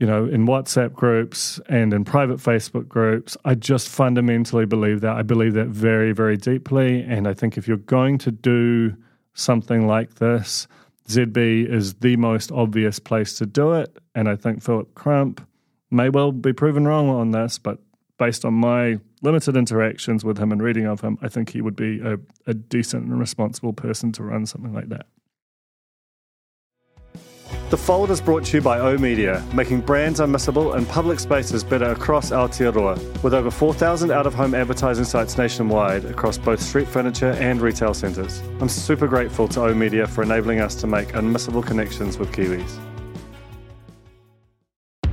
you 0.00 0.06
know 0.06 0.26
in 0.26 0.46
WhatsApp 0.46 0.92
groups 0.92 1.60
and 1.68 1.94
in 1.94 2.04
private 2.04 2.38
Facebook 2.38 2.88
groups. 2.88 3.36
I 3.44 3.54
just 3.54 3.88
fundamentally 3.88 4.66
believe 4.66 5.00
that. 5.02 5.16
I 5.16 5.22
believe 5.22 5.54
that 5.54 5.68
very 5.68 6.12
very 6.12 6.36
deeply, 6.36 7.02
and 7.02 7.28
I 7.28 7.34
think 7.34 7.56
if 7.56 7.68
you're 7.68 7.76
going 7.76 8.18
to 8.18 8.32
do 8.32 8.96
something 9.34 9.86
like 9.86 10.16
this, 10.16 10.66
ZB 11.08 11.72
is 11.72 11.94
the 11.94 12.16
most 12.16 12.50
obvious 12.50 12.98
place 12.98 13.38
to 13.38 13.46
do 13.46 13.72
it. 13.74 13.96
And 14.14 14.28
I 14.28 14.36
think 14.36 14.62
Philip 14.62 14.94
Crump 14.94 15.46
may 15.90 16.08
well 16.08 16.32
be 16.32 16.52
proven 16.52 16.86
wrong 16.86 17.08
on 17.08 17.30
this, 17.30 17.58
but 17.58 17.78
based 18.18 18.44
on 18.44 18.54
my 18.54 18.98
limited 19.22 19.56
interactions 19.56 20.24
with 20.24 20.38
him 20.38 20.52
and 20.52 20.62
reading 20.62 20.86
of 20.86 21.00
him, 21.00 21.18
I 21.22 21.28
think 21.28 21.50
he 21.50 21.60
would 21.60 21.76
be 21.76 22.00
a, 22.00 22.18
a 22.46 22.54
decent 22.54 23.06
and 23.06 23.18
responsible 23.18 23.72
person 23.72 24.12
to 24.12 24.22
run 24.22 24.46
something 24.46 24.72
like 24.72 24.88
that. 24.90 25.06
The 27.70 27.78
Fold 27.78 28.10
is 28.10 28.20
brought 28.20 28.44
to 28.46 28.58
you 28.58 28.62
by 28.62 28.78
O 28.78 28.96
Media, 28.98 29.44
making 29.52 29.80
brands 29.80 30.20
unmissable 30.20 30.76
and 30.76 30.88
public 30.88 31.18
spaces 31.18 31.64
better 31.64 31.90
across 31.90 32.30
Aotearoa, 32.30 33.22
with 33.22 33.34
over 33.34 33.50
4,000 33.50 34.10
out 34.10 34.26
of 34.26 34.34
home 34.34 34.54
advertising 34.54 35.04
sites 35.04 35.36
nationwide 35.38 36.04
across 36.04 36.38
both 36.38 36.60
street 36.60 36.86
furniture 36.86 37.30
and 37.32 37.60
retail 37.60 37.94
centres. 37.94 38.42
I'm 38.60 38.68
super 38.68 39.08
grateful 39.08 39.48
to 39.48 39.62
O 39.62 39.74
Media 39.74 40.06
for 40.06 40.22
enabling 40.22 40.60
us 40.60 40.74
to 40.76 40.86
make 40.86 41.08
unmissable 41.14 41.66
connections 41.66 42.18
with 42.18 42.32
Kiwis. 42.32 42.93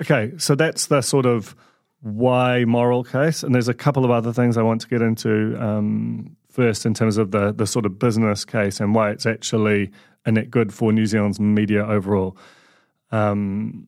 Okay, 0.00 0.32
so 0.38 0.54
that's 0.54 0.86
the 0.86 1.02
sort 1.02 1.26
of 1.26 1.54
why 2.00 2.64
moral 2.64 3.04
case, 3.04 3.42
and 3.42 3.54
there's 3.54 3.68
a 3.68 3.74
couple 3.74 4.04
of 4.04 4.10
other 4.10 4.32
things 4.32 4.56
I 4.56 4.62
want 4.62 4.80
to 4.80 4.88
get 4.88 5.02
into 5.02 5.56
um, 5.62 6.36
first 6.50 6.86
in 6.86 6.94
terms 6.94 7.18
of 7.18 7.30
the 7.30 7.52
the 7.52 7.66
sort 7.66 7.86
of 7.86 7.98
business 7.98 8.44
case 8.44 8.80
and 8.80 8.94
why 8.94 9.10
it's 9.10 9.26
actually 9.26 9.90
a 10.24 10.32
net 10.32 10.50
good 10.50 10.72
for 10.72 10.92
New 10.92 11.06
Zealand's 11.06 11.38
media 11.38 11.86
overall. 11.86 12.36
Um, 13.12 13.86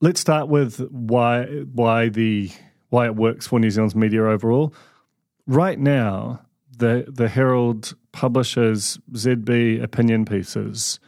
let's 0.00 0.20
start 0.20 0.48
with 0.48 0.78
why 0.90 1.44
why 1.72 2.08
the 2.08 2.50
why 2.90 3.06
it 3.06 3.16
works 3.16 3.46
for 3.46 3.60
New 3.60 3.70
Zealand's 3.70 3.94
media 3.94 4.24
overall. 4.24 4.74
Right 5.46 5.78
now, 5.78 6.40
the 6.76 7.06
the 7.08 7.28
Herald 7.28 7.94
publishes 8.10 8.98
ZB 9.12 9.82
opinion 9.82 10.24
pieces 10.24 10.98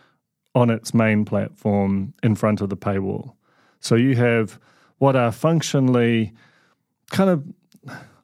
on 0.54 0.70
its 0.70 0.94
main 0.94 1.24
platform 1.24 2.14
in 2.22 2.36
front 2.36 2.60
of 2.60 2.70
the 2.70 2.76
paywall. 2.76 3.34
So 3.84 3.96
you 3.96 4.16
have 4.16 4.58
what 4.96 5.14
are 5.14 5.30
functionally 5.30 6.32
kind 7.10 7.28
of, 7.28 7.44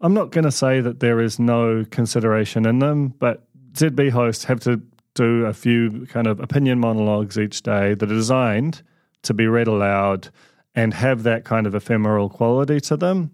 I'm 0.01 0.15
not 0.15 0.31
going 0.31 0.45
to 0.45 0.53
say 0.53 0.81
that 0.81 1.01
there 1.01 1.21
is 1.21 1.39
no 1.39 1.85
consideration 1.91 2.65
in 2.65 2.79
them, 2.79 3.09
but 3.09 3.45
ZB 3.75 4.11
hosts 4.11 4.45
have 4.45 4.61
to 4.61 4.81
do 5.13 5.45
a 5.45 5.53
few 5.53 6.07
kind 6.07 6.27
of 6.27 6.41
opinion 6.41 6.81
monologues 6.81 7.39
each 7.39 7.63
day 7.63 7.93
that 7.93 8.11
are 8.11 8.15
designed 8.15 8.83
to 9.23 9.35
be 9.35 9.47
read 9.47 9.67
aloud 9.67 10.31
and 10.75 10.95
have 10.95 11.25
that 11.25 11.45
kind 11.45 11.67
of 11.67 11.75
ephemeral 11.75 12.31
quality 12.31 12.81
to 12.81 12.97
them. 12.97 13.31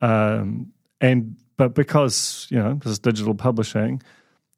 Um, 0.00 0.72
and 1.00 1.36
but 1.56 1.74
because 1.74 2.46
you 2.50 2.58
know 2.58 2.74
this 2.74 2.92
is 2.92 2.98
digital 3.00 3.34
publishing, 3.34 4.00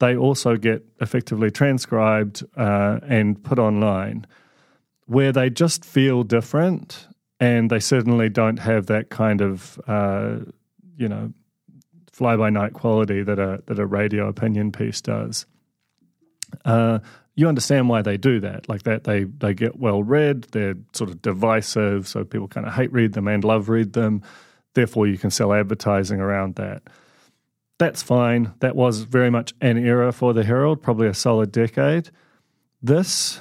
they 0.00 0.16
also 0.16 0.56
get 0.56 0.84
effectively 1.00 1.50
transcribed 1.50 2.44
uh, 2.58 3.00
and 3.08 3.42
put 3.42 3.58
online 3.58 4.26
where 5.10 5.32
they 5.32 5.50
just 5.50 5.84
feel 5.84 6.22
different 6.22 7.08
and 7.40 7.68
they 7.68 7.80
certainly 7.80 8.28
don't 8.28 8.58
have 8.60 8.86
that 8.86 9.10
kind 9.10 9.40
of 9.40 9.80
uh, 9.88 10.36
you 10.96 11.08
know 11.08 11.32
fly 12.12 12.36
by 12.36 12.48
night 12.48 12.74
quality 12.74 13.20
that 13.24 13.40
a 13.40 13.60
that 13.66 13.80
a 13.80 13.86
radio 13.86 14.28
opinion 14.28 14.70
piece 14.70 15.00
does. 15.00 15.46
Uh, 16.64 17.00
you 17.34 17.48
understand 17.48 17.88
why 17.88 18.02
they 18.02 18.16
do 18.16 18.38
that, 18.38 18.68
like 18.68 18.84
that 18.84 19.02
they 19.02 19.24
they 19.24 19.52
get 19.52 19.80
well 19.80 20.00
read, 20.00 20.44
they're 20.52 20.76
sort 20.92 21.10
of 21.10 21.20
divisive, 21.22 22.06
so 22.06 22.24
people 22.24 22.46
kind 22.46 22.68
of 22.68 22.74
hate 22.74 22.92
read 22.92 23.12
them 23.14 23.26
and 23.26 23.42
love 23.42 23.68
read 23.68 23.94
them. 23.94 24.22
Therefore, 24.74 25.08
you 25.08 25.18
can 25.18 25.32
sell 25.32 25.52
advertising 25.52 26.20
around 26.20 26.54
that. 26.54 26.84
That's 27.80 28.00
fine. 28.00 28.52
That 28.60 28.76
was 28.76 29.00
very 29.00 29.30
much 29.30 29.54
an 29.60 29.76
era 29.76 30.12
for 30.12 30.32
the 30.34 30.44
Herald, 30.44 30.82
probably 30.82 31.08
a 31.08 31.14
solid 31.14 31.50
decade. 31.50 32.10
This 32.80 33.40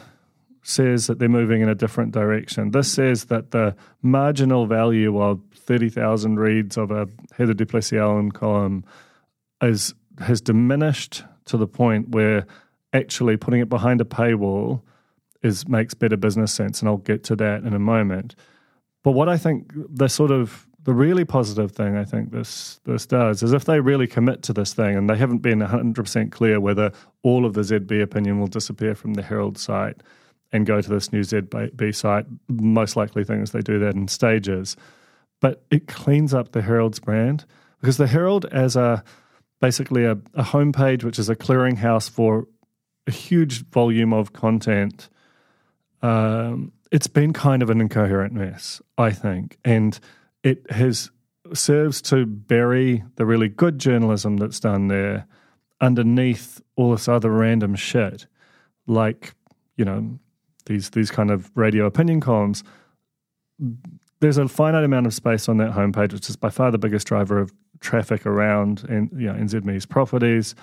says 0.69 1.07
that 1.07 1.19
they're 1.19 1.27
moving 1.27 1.61
in 1.61 1.69
a 1.69 1.75
different 1.75 2.11
direction. 2.11 2.71
This 2.71 2.91
says 2.91 3.25
that 3.25 3.51
the 3.51 3.75
marginal 4.01 4.67
value 4.67 5.19
of 5.19 5.41
30,000 5.55 6.39
reads 6.39 6.77
of 6.77 6.91
a 6.91 7.07
Heather 7.35 7.53
du 7.53 7.65
Plessis-Allen 7.65 8.31
column 8.31 8.83
is, 9.61 9.93
has 10.19 10.41
diminished 10.41 11.23
to 11.45 11.57
the 11.57 11.67
point 11.67 12.09
where 12.09 12.45
actually 12.93 13.38
putting 13.38 13.61
it 13.61 13.69
behind 13.69 13.99
a 13.99 14.05
paywall 14.05 14.81
is 15.41 15.67
makes 15.67 15.93
better 15.93 16.17
business 16.17 16.53
sense, 16.53 16.81
and 16.81 16.89
I'll 16.89 16.97
get 16.97 17.23
to 17.25 17.35
that 17.38 17.63
in 17.63 17.73
a 17.73 17.79
moment. 17.79 18.35
But 19.03 19.11
what 19.11 19.29
I 19.29 19.38
think 19.38 19.71
the 19.73 20.09
sort 20.09 20.31
of 20.31 20.67
the 20.83 20.93
really 20.93 21.25
positive 21.25 21.71
thing 21.71 21.97
I 21.97 22.03
think 22.03 22.31
this 22.31 22.79
this 22.85 23.05
does 23.05 23.43
is 23.43 23.53
if 23.53 23.65
they 23.65 23.79
really 23.79 24.07
commit 24.07 24.43
to 24.43 24.53
this 24.53 24.73
thing, 24.73 24.97
and 24.97 25.09
they 25.09 25.15
haven't 25.17 25.39
been 25.39 25.59
100% 25.59 26.31
clear 26.31 26.59
whether 26.59 26.91
all 27.23 27.45
of 27.45 27.53
the 27.53 27.61
ZB 27.61 28.01
opinion 28.01 28.39
will 28.39 28.47
disappear 28.47 28.95
from 28.95 29.13
the 29.13 29.21
Herald 29.21 29.57
site 29.57 30.01
and 30.51 30.65
go 30.65 30.82
to 30.82 30.89
this 30.89 31.12
new 31.12 31.22
ZB 31.22 31.96
site. 31.96 32.25
Most 32.48 32.96
likely 32.96 33.24
thing 33.24 33.41
is 33.41 33.51
they 33.51 33.62
do 33.62 33.79
that 33.79 33.96
in 33.96 34.08
stages. 34.08 34.75
But 35.41 35.63
it 35.72 35.88
cleans 35.88 36.34
up 36.34 36.51
the 36.51 36.62
Herald's 36.62 37.00
brand 37.00 37.46
because 37.79 37.98
the 37.98 38.08
Herald, 38.08 38.46
as 38.46 38.75
a 38.75 39.03
basically 39.62 40.06
a, 40.06 40.13
a 40.34 40.44
homepage, 40.44 41.03
which 41.03 41.20
is 41.20 41.29
a 41.29 41.36
clearinghouse 41.36 42.10
for 42.10 42.48
a 43.08 43.12
huge 43.12 43.65
volume 43.68 44.13
of 44.13 44.34
content, 44.34 45.10
um, 46.01 46.72
it's 46.91 47.08
been 47.08 47.34
kind 47.34 47.62
of 47.62 47.70
an 47.70 47.82
incoherent 47.82 48.34
mess, 48.34 48.82
I 48.98 49.12
think, 49.12 49.58
and 49.63 50.00
it 50.44 50.70
has 50.72 51.12
serves 51.53 52.01
to 52.01 52.25
bury 52.25 53.03
the 53.15 53.25
really 53.25 53.50
good 53.50 53.79
journalism 53.79 54.38
that's 54.38 54.60
done 54.60 54.88
there 54.88 55.25
underneath 55.82 56.62
all 56.75 56.91
this 56.91 57.08
other 57.08 57.32
random 57.32 57.75
shit, 57.75 58.27
like 58.88 59.34
you 59.77 59.86
know 59.86 60.20
these 60.69 60.91
these 60.91 61.11
kind 61.11 61.31
of 61.31 61.51
radio 61.55 61.85
opinion 61.85 62.21
columns. 62.21 62.63
There's 64.21 64.38
a 64.38 64.47
finite 64.47 64.83
amount 64.85 65.07
of 65.07 65.13
space 65.13 65.49
on 65.49 65.57
that 65.57 65.71
homepage, 65.71 66.13
which 66.13 66.29
is 66.29 66.38
by 66.38 66.49
far 66.49 66.71
the 66.71 66.77
biggest 66.77 67.07
driver 67.07 67.39
of 67.39 67.51
traffic 67.81 68.25
around 68.25 68.85
in 68.88 69.09
you 69.13 69.27
know, 69.27 69.33
NZME's 69.33 69.85
properties. 69.85 70.55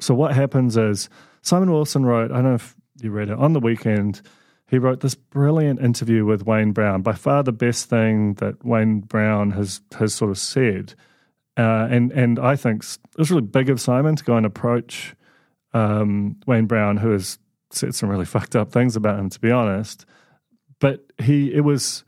So 0.00 0.14
what 0.14 0.34
happens 0.34 0.76
is 0.76 1.08
Simon 1.42 1.70
Wilson 1.70 2.04
wrote, 2.04 2.30
I 2.30 2.36
don't 2.36 2.44
know 2.44 2.54
if 2.54 2.74
you 3.00 3.10
read 3.10 3.30
it 3.30 3.38
on 3.38 3.52
the 3.54 3.60
weekend. 3.60 4.20
He 4.68 4.78
wrote 4.78 5.00
this 5.00 5.14
brilliant 5.14 5.80
interview 5.80 6.24
with 6.24 6.46
Wayne 6.46 6.72
Brown, 6.72 7.02
by 7.02 7.12
far 7.12 7.42
the 7.42 7.52
best 7.52 7.88
thing 7.88 8.34
that 8.34 8.64
Wayne 8.64 9.00
Brown 9.00 9.52
has 9.52 9.80
has 9.98 10.14
sort 10.14 10.30
of 10.30 10.38
said. 10.38 10.94
Uh, 11.56 11.88
and 11.90 12.12
and 12.12 12.38
I 12.38 12.56
think 12.56 12.84
it 12.84 13.18
was 13.18 13.30
really 13.30 13.42
big 13.42 13.70
of 13.70 13.80
Simon 13.80 14.16
to 14.16 14.24
go 14.24 14.36
and 14.36 14.44
approach 14.44 15.14
um, 15.72 16.36
Wayne 16.46 16.66
Brown, 16.66 16.98
who 16.98 17.12
has 17.12 17.38
said 17.70 17.94
some 17.94 18.08
really 18.08 18.24
fucked 18.24 18.56
up 18.56 18.72
things 18.72 18.96
about 18.96 19.18
him, 19.18 19.28
to 19.30 19.40
be 19.40 19.50
honest. 19.50 20.06
But 20.78 21.04
he, 21.18 21.52
it 21.52 21.62
was 21.62 22.04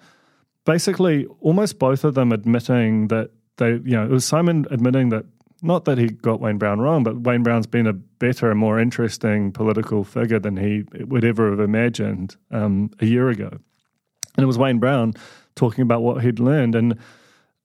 basically 0.65 1.27
almost 1.41 1.79
both 1.79 2.05
of 2.05 2.15
them 2.15 2.33
admitting 2.33 3.09
that 3.09 3.31
they, 3.57 3.71
you 3.71 3.97
know, 3.97 4.05
it 4.05 4.11
was 4.11 4.25
Simon 4.25 4.67
admitting 4.71 5.09
that 5.09 5.25
not 5.63 5.85
that 5.87 5.99
he 5.99 6.09
got 6.09 6.41
Wayne 6.41 6.59
Brown 6.59 6.81
wrong, 6.81 7.03
but 7.03 7.23
Wayne 7.23 7.43
Brown's 7.43 7.67
been 7.67 7.87
a 7.87 7.93
better 7.93 8.51
and 8.51 8.61
more 8.61 8.79
interesting 8.79 9.51
political 9.51 10.05
figure 10.05 10.39
than 10.39 10.57
he 10.57 10.85
would 11.05 11.25
ever 11.25 11.51
have 11.51 11.61
imagined 11.61 12.37
um, 12.51 12.91
a 13.01 13.07
year 13.07 13.29
ago. 13.29 13.49
And 13.49 14.45
it 14.45 14.47
was 14.47 14.59
Wayne 14.59 14.79
Brown 14.79 15.15
talking 15.57 15.83
about 15.83 16.03
what 16.03 16.23
he'd 16.23 16.39
learned 16.39 16.75
and 16.75 16.97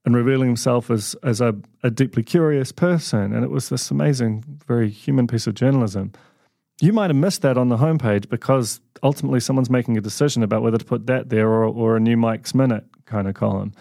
and 0.06 0.16
revealing 0.16 0.50
himself 0.50 0.90
as 0.90 1.16
as 1.24 1.40
a, 1.40 1.56
a 1.84 1.92
deeply 1.92 2.24
curious 2.24 2.72
person. 2.72 3.34
And 3.34 3.44
it 3.44 3.52
was 3.52 3.70
this 3.70 3.92
amazing, 3.92 4.44
very 4.68 4.90
human 4.90 5.28
piece 5.28 5.46
of 5.46 5.54
journalism. 5.54 6.12
You 6.82 6.94
might 6.94 7.10
have 7.10 7.16
missed 7.16 7.42
that 7.44 7.58
on 7.58 7.70
the 7.70 7.78
homepage 7.78 8.30
because 8.30 8.82
ultimately 9.02 9.40
someone's 9.40 9.70
making 9.70 9.98
a 9.98 10.02
decision 10.02 10.44
about 10.44 10.62
whether 10.64 10.78
to 10.78 10.86
put 10.86 11.08
that 11.08 11.30
there 11.30 11.48
or, 11.48 11.66
or 11.66 11.98
a 11.98 12.00
new 12.00 12.18
Mike's 12.18 12.54
Minute 12.54 12.86
kind 13.06 13.28
of 13.28 13.36
column 13.36 13.74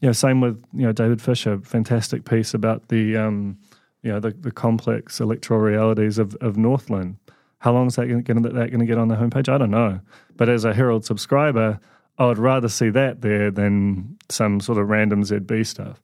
you 0.00 0.08
know, 0.08 0.12
same 0.12 0.40
with 0.40 0.62
you 0.72 0.82
know 0.82 0.92
David 0.92 1.20
Fisher, 1.20 1.58
fantastic 1.60 2.24
piece 2.24 2.54
about 2.54 2.88
the 2.88 3.16
um, 3.16 3.58
you 4.02 4.10
know 4.10 4.20
the, 4.20 4.30
the 4.30 4.50
complex 4.50 5.20
electoral 5.20 5.60
realities 5.60 6.18
of, 6.18 6.34
of 6.36 6.56
Northland. 6.56 7.16
How 7.58 7.72
long 7.72 7.88
is 7.88 7.96
that 7.96 8.06
going 8.06 8.24
to, 8.24 8.86
get 8.86 8.98
on 8.98 9.08
the 9.08 9.16
homepage? 9.16 9.50
I 9.50 9.58
don't 9.58 9.70
know. 9.70 10.00
But 10.34 10.48
as 10.48 10.64
a 10.64 10.72
Herald 10.72 11.04
subscriber, 11.04 11.78
I 12.16 12.24
would 12.24 12.38
rather 12.38 12.70
see 12.70 12.88
that 12.88 13.20
there 13.20 13.50
than 13.50 14.16
some 14.30 14.60
sort 14.60 14.78
of 14.78 14.88
random 14.88 15.24
ZB 15.24 15.66
stuff. 15.66 16.00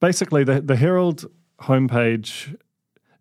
Basically, 0.00 0.44
the, 0.44 0.60
the 0.60 0.76
Herald 0.76 1.24
homepage 1.60 2.54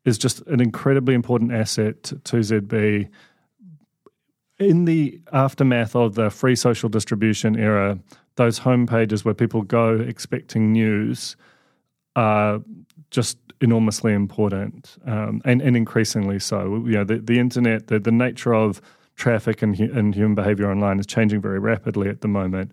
is 0.10 0.18
just 0.18 0.42
an 0.48 0.60
incredibly 0.60 1.14
important 1.14 1.54
asset 1.54 2.04
to, 2.04 2.16
ZB. 2.38 3.08
In 4.58 4.84
the 4.84 5.22
aftermath 5.32 5.96
of 5.96 6.16
the 6.16 6.30
free 6.30 6.56
social 6.56 6.90
distribution 6.90 7.58
era, 7.58 7.98
those 8.36 8.58
home 8.58 8.86
pages 8.86 9.24
where 9.24 9.34
people 9.34 9.62
go 9.62 9.96
expecting 9.96 10.74
news 10.74 11.38
are 12.18 12.62
just 13.12 13.38
enormously 13.62 14.14
important 14.14 14.98
um, 15.06 15.42
and, 15.46 15.62
and 15.62 15.78
increasingly 15.78 16.40
so. 16.40 16.84
You 16.86 16.98
know, 16.98 17.04
the, 17.04 17.20
the 17.20 17.40
internet, 17.40 17.88
the, 17.88 18.00
the 18.00 18.12
nature 18.12 18.54
of 18.54 18.82
traffic 19.16 19.62
and, 19.62 19.78
and 19.80 20.16
human 20.16 20.36
behavior 20.36 20.70
online 20.70 21.00
is 21.00 21.06
changing 21.06 21.42
very 21.42 21.60
rapidly 21.60 22.10
at 22.10 22.22
the 22.22 22.28
moment. 22.28 22.72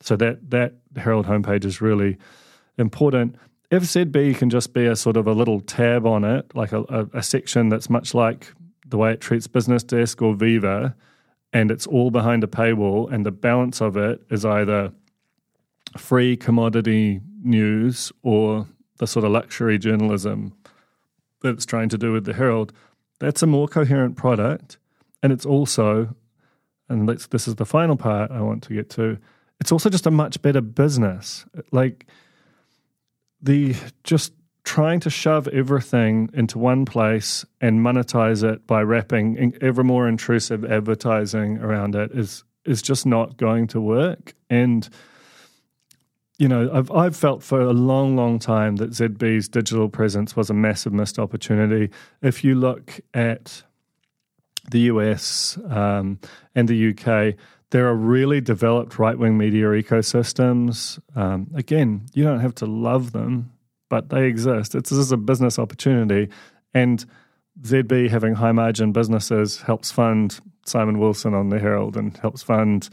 So 0.00 0.16
that 0.16 0.50
that 0.50 0.74
Herald 0.96 1.26
homepage 1.26 1.64
is 1.64 1.80
really 1.80 2.16
important. 2.78 3.36
If 3.70 3.82
ZB 3.82 4.36
can 4.36 4.48
just 4.48 4.72
be 4.72 4.86
a 4.86 4.96
sort 4.96 5.16
of 5.16 5.26
a 5.26 5.32
little 5.32 5.60
tab 5.60 6.06
on 6.06 6.24
it, 6.24 6.54
like 6.54 6.72
a, 6.72 6.80
a, 6.88 7.18
a 7.18 7.22
section 7.22 7.68
that's 7.68 7.90
much 7.90 8.14
like 8.14 8.52
the 8.86 8.96
way 8.96 9.12
it 9.12 9.20
treats 9.20 9.46
Business 9.46 9.82
Desk 9.82 10.20
or 10.22 10.34
Viva, 10.34 10.94
and 11.52 11.70
it's 11.70 11.86
all 11.86 12.10
behind 12.10 12.44
a 12.44 12.46
paywall, 12.46 13.12
and 13.12 13.26
the 13.26 13.30
balance 13.30 13.80
of 13.80 13.96
it 13.96 14.22
is 14.30 14.44
either 14.44 14.92
free 15.96 16.36
commodity 16.36 17.20
news 17.42 18.12
or 18.22 18.66
the 18.98 19.06
sort 19.06 19.24
of 19.24 19.30
luxury 19.30 19.78
journalism 19.78 20.52
that 21.42 21.50
it's 21.50 21.66
trying 21.66 21.88
to 21.88 21.98
do 21.98 22.12
with 22.12 22.24
the 22.24 22.34
Herald, 22.34 22.72
that's 23.20 23.42
a 23.42 23.46
more 23.46 23.68
coherent 23.68 24.16
product. 24.16 24.78
And 25.22 25.32
it's 25.32 25.46
also, 25.46 26.14
and 26.88 27.08
this 27.08 27.48
is 27.48 27.56
the 27.56 27.66
final 27.66 27.96
part 27.96 28.30
I 28.30 28.40
want 28.40 28.62
to 28.64 28.74
get 28.74 28.90
to, 28.90 29.18
it's 29.60 29.72
also 29.72 29.88
just 29.88 30.06
a 30.06 30.10
much 30.10 30.40
better 30.42 30.60
business. 30.60 31.44
Like 31.72 32.06
the 33.40 33.74
just 34.04 34.32
trying 34.64 35.00
to 35.00 35.08
shove 35.08 35.48
everything 35.48 36.28
into 36.34 36.58
one 36.58 36.84
place 36.84 37.44
and 37.60 37.80
monetize 37.80 38.42
it 38.44 38.66
by 38.66 38.82
wrapping 38.82 39.56
ever 39.62 39.82
more 39.82 40.06
intrusive 40.06 40.64
advertising 40.64 41.58
around 41.58 41.94
it 41.94 42.10
is 42.12 42.44
is 42.66 42.82
just 42.82 43.06
not 43.06 43.38
going 43.38 43.66
to 43.66 43.80
work. 43.80 44.34
And 44.50 44.88
you 46.38 46.48
know, 46.48 46.70
I've 46.72 46.90
I've 46.90 47.16
felt 47.16 47.42
for 47.42 47.60
a 47.60 47.72
long, 47.72 48.14
long 48.14 48.38
time 48.38 48.76
that 48.76 48.90
ZB's 48.90 49.48
digital 49.48 49.88
presence 49.88 50.36
was 50.36 50.50
a 50.50 50.54
massive 50.54 50.92
missed 50.92 51.18
opportunity. 51.18 51.90
If 52.22 52.44
you 52.44 52.54
look 52.54 53.00
at 53.14 53.62
the 54.70 54.80
US 54.80 55.58
um, 55.68 56.18
and 56.54 56.68
the 56.68 56.90
UK, 56.90 57.36
there 57.70 57.86
are 57.86 57.94
really 57.94 58.40
developed 58.40 58.98
right 58.98 59.18
wing 59.18 59.36
media 59.36 59.66
ecosystems. 59.66 60.98
Um, 61.14 61.50
again, 61.54 62.06
you 62.14 62.24
don't 62.24 62.40
have 62.40 62.54
to 62.56 62.66
love 62.66 63.12
them, 63.12 63.52
but 63.88 64.08
they 64.08 64.26
exist. 64.26 64.74
It's 64.74 64.90
this 64.90 64.98
is 64.98 65.12
a 65.12 65.16
business 65.16 65.58
opportunity, 65.58 66.30
and 66.74 67.04
ZB 67.62 68.08
having 68.10 68.34
high 68.34 68.52
margin 68.52 68.92
businesses 68.92 69.60
helps 69.62 69.90
fund 69.90 70.40
Simon 70.64 70.98
Wilson 70.98 71.34
on 71.34 71.48
the 71.48 71.58
Herald 71.58 71.96
and 71.96 72.16
helps 72.18 72.42
fund 72.42 72.88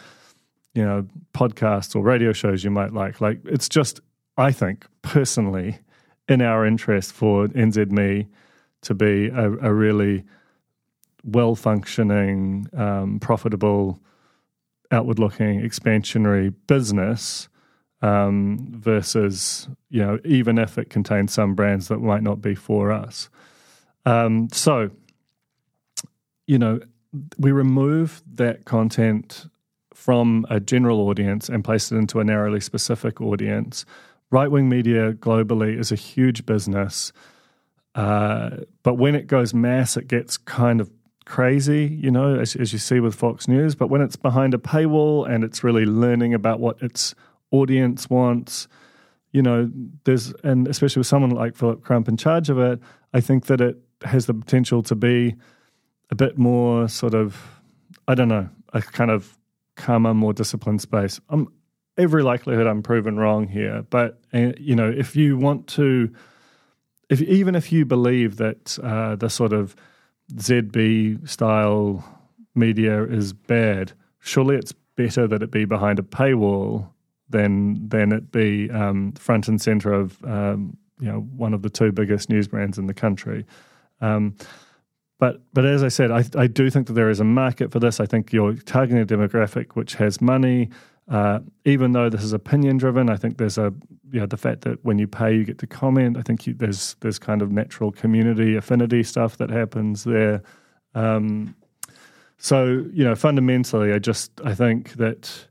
you 0.76 0.84
know, 0.84 1.08
podcasts 1.34 1.96
or 1.96 2.04
radio 2.04 2.34
shows 2.34 2.64
you 2.64 2.70
might 2.70 2.94
like. 2.94 3.22
Like 3.22 3.40
it's 3.46 3.68
just, 3.68 4.02
I 4.38 4.52
think 4.52 4.86
personally, 5.02 5.80
in 6.28 6.42
our 6.42 6.66
interest 6.66 7.14
for 7.14 7.48
NZME 7.48 8.28
to 8.82 8.94
be 8.94 9.30
a, 9.30 9.52
a 9.52 9.74
really 9.74 10.24
well 11.24 11.56
functioning, 11.56 12.68
um, 12.74 13.20
profitable, 13.20 14.00
outward 14.92 15.20
looking, 15.20 15.62
expansionary 15.62 16.54
business. 16.68 17.50
Um, 18.02 18.68
versus, 18.70 19.68
you 19.90 20.00
know, 20.00 20.20
even 20.26 20.60
if 20.60 20.78
it 20.78 20.92
contains 20.92 21.34
some 21.34 21.56
brands 21.56 21.88
that 21.88 22.00
might 22.00 22.22
not 22.22 22.40
be 22.40 22.54
for 22.54 22.92
us. 22.92 23.30
Um, 24.06 24.48
so, 24.52 24.92
you 26.46 26.60
know, 26.60 26.82
we 27.40 27.52
remove 27.52 28.22
that 28.34 28.66
content 28.66 29.48
from 29.94 30.46
a 30.50 30.60
general 30.60 31.08
audience 31.08 31.50
and 31.50 31.64
place 31.64 31.92
it 31.92 31.96
into 31.96 32.20
a 32.20 32.24
narrowly 32.24 32.60
specific 32.60 33.22
audience. 33.22 33.86
Right 34.30 34.52
wing 34.52 34.70
media 34.70 35.14
globally 35.14 35.80
is 35.80 35.92
a 35.92 35.96
huge 35.96 36.46
business. 36.46 37.12
Uh, 37.96 38.58
but 38.84 38.96
when 38.96 39.16
it 39.16 39.26
goes 39.26 39.54
mass, 39.54 39.98
it 39.98 40.08
gets 40.08 40.38
kind 40.38 40.82
of 40.82 40.92
crazy, 41.26 41.98
you 42.02 42.12
know, 42.12 42.40
as, 42.40 42.56
as, 42.56 42.72
you 42.72 42.80
see 42.80 43.00
with 43.00 43.16
Fox 43.16 43.48
News. 43.48 43.76
But 43.76 43.90
when 43.90 44.02
it's 44.02 44.16
behind 44.16 44.54
a 44.54 44.58
paywall 44.58 45.28
and 45.30 45.44
it's 45.44 45.64
really 45.64 45.86
learning 45.86 46.34
about 46.34 46.60
what 46.60 46.82
its 46.82 47.16
audience 47.52 48.10
wants, 48.10 48.68
you 49.32 49.42
know, 49.42 49.70
there's, 50.06 50.34
and 50.44 50.68
especially 50.68 51.00
with 51.02 51.08
someone 51.08 51.32
like 51.32 51.56
Philip 51.56 51.84
Crump 51.84 52.08
in 52.08 52.16
charge 52.16 52.50
of 52.50 52.60
it, 52.60 52.80
I 53.14 53.22
think 53.22 53.48
that 53.48 53.60
it 53.60 53.78
has 54.04 54.28
the 54.28 54.34
potential 54.34 54.84
to 54.84 54.96
be 54.96 55.36
a 56.12 56.16
bit 56.16 56.38
more 56.38 56.88
sort 56.88 57.14
of, 57.14 57.62
I 58.08 58.16
don't 58.16 58.28
know, 58.28 58.50
a 58.74 58.82
kind 58.82 59.10
of 59.12 59.38
calmer, 59.76 60.14
more 60.14 60.34
disciplined 60.34 60.82
space. 60.82 61.20
I'm 61.30 61.52
every 61.98 62.24
likelihood 62.24 62.68
I'm 62.68 62.84
proven 62.84 63.18
wrong 63.18 63.48
here, 63.48 63.86
but 63.90 64.20
uh, 64.34 64.52
you 64.60 64.76
know, 64.76 64.90
if 64.90 65.16
you 65.16 65.38
want 65.38 65.68
to, 65.68 66.14
if 67.10 67.22
even 67.22 67.56
if 67.56 67.72
you 67.72 67.86
believe 67.86 68.38
that 68.38 68.78
uh, 68.84 69.16
the 69.16 69.30
sort 69.30 69.54
of 69.54 69.76
ZB 70.34 71.28
style 71.28 72.04
media 72.56 73.04
is 73.04 73.34
bad, 73.34 73.94
surely 74.20 74.56
it's 74.56 74.74
better 74.96 75.28
that 75.28 75.44
it 75.44 75.52
be 75.52 75.66
behind 75.66 76.00
a 76.00 76.04
paywall 76.04 76.90
than 77.30 77.88
than 77.88 78.12
it 78.12 78.32
be 78.32 78.70
um, 78.72 79.12
front 79.14 79.48
and 79.48 79.62
center 79.62 79.94
of 79.94 80.24
um, 80.24 80.78
you 81.00 81.08
know 81.08 81.20
one 81.36 81.54
of 81.54 81.62
the 81.62 81.70
two 81.70 81.92
biggest 81.92 82.30
news 82.30 82.48
brands 82.48 82.78
in 82.78 82.88
the 82.88 82.94
country. 82.94 83.46
Um, 84.02 84.36
but 85.20 85.42
but 85.54 85.66
as 85.66 85.84
I 85.84 85.88
said, 85.88 86.12
I, 86.12 86.24
I 86.38 86.48
do 86.48 86.70
think 86.70 86.88
that 86.88 86.94
there 86.94 87.10
is 87.10 87.20
a 87.20 87.26
market 87.26 87.72
for 87.72 87.80
this. 87.80 88.00
I 88.00 88.06
think 88.06 88.34
you're 88.34 88.56
targeting 88.56 89.02
a 89.02 89.06
demographic 89.06 89.74
which 89.74 89.96
has 89.96 90.22
money. 90.22 90.70
Uh, 91.08 91.40
even 91.66 91.92
though 91.92 92.10
this 92.10 92.24
is 92.24 92.34
opinion 92.34 92.78
driven, 92.78 93.10
I 93.10 93.16
think 93.16 93.38
there's 93.38 93.58
a 93.58 93.74
you 94.12 94.20
know 94.20 94.26
the 94.26 94.38
fact 94.38 94.62
that 94.62 94.84
when 94.84 94.98
you 94.98 95.08
pay 95.08 95.36
you 95.36 95.44
get 95.46 95.58
to 95.60 95.68
comment. 95.68 96.18
I 96.18 96.22
think 96.22 96.48
you, 96.48 96.54
there's 96.54 96.96
there's 97.02 97.20
kind 97.20 97.42
of 97.42 97.52
natural 97.52 97.92
community 97.92 98.56
affinity 98.56 99.04
stuff 99.04 99.38
that 99.38 99.50
happens 99.50 100.04
there. 100.04 100.42
Um, 100.96 101.56
So, 102.38 102.86
you 102.92 103.04
know, 103.04 103.16
fundamentally, 103.16 103.94
I 103.94 104.00
just 104.00 104.42
I 104.44 104.54
think 104.56 104.94
that 104.94 105.48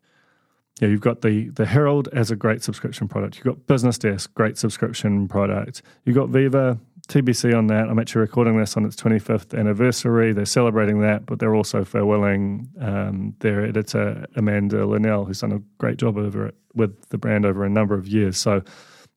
yeah, 0.81 0.89
you've 0.89 1.01
got 1.01 1.23
the 1.23 1.49
the 1.51 1.67
Herald 1.67 2.09
as 2.13 2.31
a 2.31 2.37
great 2.37 2.63
subscription 2.63 3.09
product. 3.09 3.37
You've 3.37 3.45
got 3.45 3.67
Business 3.67 3.99
Desk, 3.99 4.33
great 4.35 4.59
subscription 4.59 5.29
product. 5.29 5.83
You've 6.05 6.17
got 6.17 6.29
Viva, 6.29 6.79
TBC 7.07 7.57
on 7.57 7.67
that. 7.69 7.89
I'm 7.89 7.99
actually 7.99 8.23
recording 8.23 8.59
this 8.59 8.77
on 8.77 8.85
its 8.85 8.97
25th 8.97 9.59
anniversary. 9.59 10.33
They're 10.33 10.47
celebrating 10.47 11.01
that, 11.01 11.27
but 11.27 11.39
they're 11.39 11.55
also 11.55 11.85
farewelling 11.85 12.67
um, 12.83 13.35
their 13.41 13.65
editor, 13.65 14.27
Amanda 14.37 14.87
Linnell, 14.87 15.25
who's 15.25 15.41
done 15.41 15.53
a 15.53 15.63
great 15.79 15.99
job 15.99 16.17
over 16.17 16.47
it 16.47 16.55
with 16.75 17.09
the 17.11 17.19
brand 17.19 17.45
over 17.45 17.65
a 17.65 17.71
number 17.71 17.95
of 17.95 18.07
years. 18.07 18.39
So, 18.39 18.63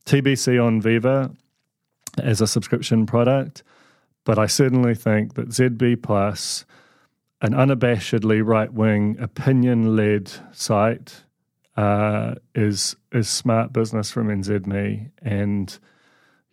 TBC 0.04 0.62
on 0.62 0.80
Viva 0.80 1.30
as 2.22 2.40
a 2.40 2.46
subscription 2.46 3.06
product. 3.06 3.62
But 4.24 4.38
I 4.38 4.46
certainly 4.46 4.94
think 4.94 5.34
that 5.34 5.48
ZB 5.48 6.02
Plus, 6.02 6.66
an 7.40 7.52
unabashedly 7.52 8.44
right 8.44 8.72
wing, 8.72 9.16
opinion 9.18 9.96
led 9.96 10.30
site, 10.52 11.24
uh, 11.76 12.34
is 12.54 12.96
is 13.12 13.28
smart 13.28 13.72
business 13.72 14.10
from 14.10 14.28
NZME, 14.28 15.10
and 15.22 15.78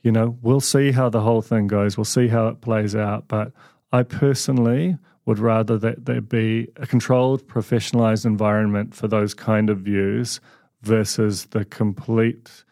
you 0.06 0.12
know 0.12 0.38
we'll 0.44 0.62
see 0.62 0.92
how 0.92 1.10
the 1.10 1.22
whole 1.22 1.42
thing 1.42 1.66
goes. 1.66 1.98
We'll 1.98 2.06
see 2.06 2.28
how 2.28 2.48
it 2.48 2.62
plays 2.62 2.96
out. 2.96 3.28
But 3.28 3.52
I 3.92 4.04
personally 4.04 4.98
would 5.26 5.40
rather 5.40 5.80
that 5.80 6.06
there 6.06 6.22
be 6.22 6.68
a 6.76 6.86
controlled, 6.86 7.48
professionalized 7.48 8.24
environment 8.24 8.94
for 8.94 9.08
those 9.08 9.34
kind 9.34 9.68
of 9.68 9.80
views 9.80 10.40
versus 10.84 11.46
the 11.48 11.66
complete 11.66 12.64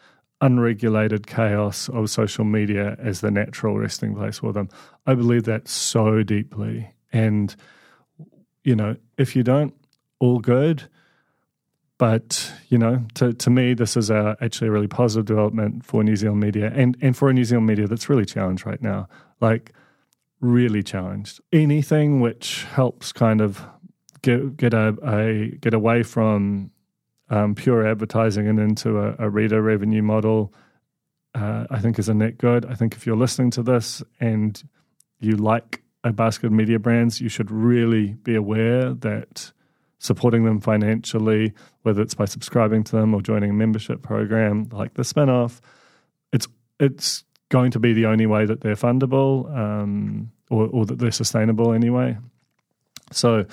unregulated 0.42 1.26
chaos 1.26 1.90
of 1.90 2.12
social 2.12 2.46
media 2.46 2.96
as 3.00 3.22
the 3.22 3.32
natural 3.32 3.80
resting 3.80 4.14
place 4.14 4.38
for 4.38 4.54
them. 4.54 4.70
I 5.08 5.16
believe 5.16 5.46
that 5.46 5.68
so 5.68 6.22
deeply. 6.22 6.94
And, 7.12 7.56
you 8.64 8.76
know, 8.76 8.96
if 9.18 9.36
you 9.36 9.42
don't, 9.42 9.74
all 10.20 10.38
good. 10.38 10.88
But, 12.00 12.52
you 12.70 12.78
know, 12.78 13.06
to, 13.16 13.34
to 13.34 13.50
me, 13.50 13.74
this 13.74 13.96
is 13.96 14.10
a, 14.10 14.36
actually 14.42 14.68
a 14.68 14.72
really 14.72 14.88
positive 14.88 15.26
development 15.26 15.86
for 15.86 16.04
New 16.04 16.16
Zealand 16.16 16.42
media 16.42 16.72
and, 16.76 16.98
and 17.02 17.16
for 17.16 17.30
a 17.30 17.34
New 17.34 17.46
Zealand 17.46 17.68
media 17.68 17.88
that's 17.88 18.10
really 18.10 18.26
challenged 18.26 18.66
right 18.66 18.82
now. 18.82 19.08
Like, 19.40 19.74
really 20.42 20.84
challenged. 20.84 21.40
Anything 21.52 22.20
which 22.20 22.64
helps 22.66 23.14
kind 23.14 23.42
of 23.42 23.66
get, 24.22 24.58
get, 24.58 24.74
a, 24.74 24.96
a 25.04 25.56
get 25.58 25.74
away 25.74 26.04
from 26.04 26.72
um, 27.30 27.56
pure 27.56 27.88
advertising 27.88 28.48
and 28.48 28.60
into 28.60 29.00
a, 29.00 29.16
a 29.20 29.30
reader 29.30 29.62
revenue 29.62 30.02
model, 30.02 30.54
uh, 31.36 31.66
I 31.70 31.80
think 31.80 31.98
is 32.00 32.10
a 32.10 32.14
net 32.14 32.38
good. 32.38 32.66
I 32.66 32.76
think 32.76 32.96
if 32.96 33.06
you're 33.06 33.16
listening 33.16 33.52
to 33.52 33.64
this 33.64 34.04
and 34.20 34.62
you 35.20 35.38
like 35.38 35.84
a 36.04 36.12
basket 36.12 36.48
of 36.48 36.52
media 36.52 36.80
brands, 36.80 37.22
you 37.22 37.30
should 37.30 37.50
really 37.50 38.14
be 38.14 38.36
aware 38.36 38.94
that 38.94 39.52
supporting 40.04 40.44
them 40.44 40.60
financially, 40.60 41.54
whether 41.84 42.02
it's 42.02 42.14
by 42.14 42.26
subscribing 42.26 42.84
to 42.84 42.92
them 42.98 43.14
or 43.14 43.22
joining 43.22 43.50
a 43.50 43.54
membership 43.54 44.02
program 44.02 44.68
like 44.72 44.94
the 44.96 45.04
spinoff, 45.04 45.62
it's 46.34 46.48
it's 46.80 47.24
going 47.48 47.72
to 47.72 47.80
be 47.80 47.94
the 47.94 48.06
only 48.06 48.26
way 48.26 48.46
that 48.46 48.62
they're 48.62 48.76
fundable 48.76 49.50
um, 49.56 50.30
or, 50.50 50.68
or 50.68 50.86
that 50.86 51.00
they're 51.00 51.12
sustainable 51.12 51.72
anyway. 51.72 52.18
So 53.12 53.46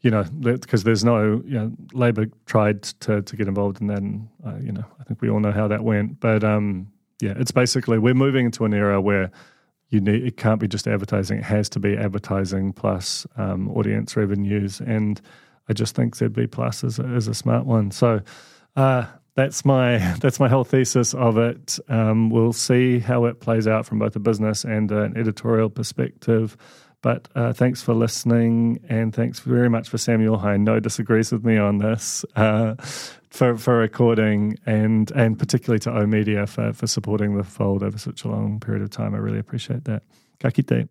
you 0.00 0.10
know, 0.10 0.24
because 0.40 0.82
there's 0.82 1.04
no, 1.04 1.40
you 1.46 1.54
know, 1.54 1.72
Labor 1.92 2.26
tried 2.46 2.82
to 2.82 3.22
to 3.22 3.36
get 3.36 3.46
involved 3.46 3.80
in 3.80 3.86
that, 3.86 3.98
and 3.98 4.28
uh, 4.44 4.56
you 4.56 4.72
know, 4.72 4.84
I 5.00 5.04
think 5.04 5.22
we 5.22 5.30
all 5.30 5.38
know 5.38 5.52
how 5.52 5.68
that 5.68 5.84
went. 5.84 6.18
But 6.18 6.42
um, 6.42 6.90
yeah, 7.20 7.34
it's 7.36 7.52
basically 7.52 7.98
we're 7.98 8.14
moving 8.14 8.46
into 8.46 8.64
an 8.64 8.74
era 8.74 9.00
where 9.00 9.30
you 9.90 10.00
need 10.00 10.24
it 10.26 10.36
can't 10.36 10.58
be 10.58 10.66
just 10.66 10.88
advertising; 10.88 11.38
it 11.38 11.44
has 11.44 11.68
to 11.68 11.78
be 11.78 11.96
advertising 11.96 12.72
plus 12.72 13.24
um, 13.36 13.70
audience 13.70 14.16
revenues, 14.16 14.80
and 14.80 15.20
I 15.68 15.72
just 15.72 15.94
think 15.94 16.16
ZB 16.16 16.50
Plus 16.50 16.84
is 16.84 16.98
a, 16.98 17.14
is 17.14 17.28
a 17.28 17.34
smart 17.34 17.66
one. 17.66 17.90
So. 17.90 18.20
Uh, 18.74 19.06
that's 19.34 19.64
my 19.64 19.98
that's 20.20 20.38
my 20.40 20.48
whole 20.48 20.64
thesis 20.64 21.14
of 21.14 21.38
it. 21.38 21.78
Um, 21.88 22.30
we'll 22.30 22.52
see 22.52 22.98
how 22.98 23.24
it 23.24 23.40
plays 23.40 23.66
out 23.66 23.86
from 23.86 23.98
both 23.98 24.16
a 24.16 24.20
business 24.20 24.64
and 24.64 24.90
an 24.90 25.16
editorial 25.16 25.70
perspective. 25.70 26.56
But 27.02 27.28
uh, 27.34 27.52
thanks 27.52 27.82
for 27.82 27.94
listening, 27.94 28.78
and 28.88 29.12
thanks 29.12 29.40
very 29.40 29.68
much 29.68 29.88
for 29.88 29.98
Samuel 29.98 30.38
Hein. 30.38 30.62
No 30.62 30.78
disagrees 30.78 31.32
with 31.32 31.44
me 31.44 31.58
on 31.58 31.78
this 31.78 32.24
uh, 32.36 32.74
for 33.30 33.56
for 33.56 33.76
recording, 33.78 34.56
and 34.66 35.10
and 35.12 35.38
particularly 35.38 35.80
to 35.80 35.90
O 35.90 36.06
Media 36.06 36.46
for 36.46 36.72
for 36.72 36.86
supporting 36.86 37.36
the 37.36 37.44
fold 37.44 37.82
over 37.82 37.98
such 37.98 38.24
a 38.24 38.28
long 38.28 38.60
period 38.60 38.82
of 38.82 38.90
time. 38.90 39.14
I 39.14 39.18
really 39.18 39.40
appreciate 39.40 39.84
that. 39.84 40.04
Ka 40.40 40.50
kite. 40.50 40.88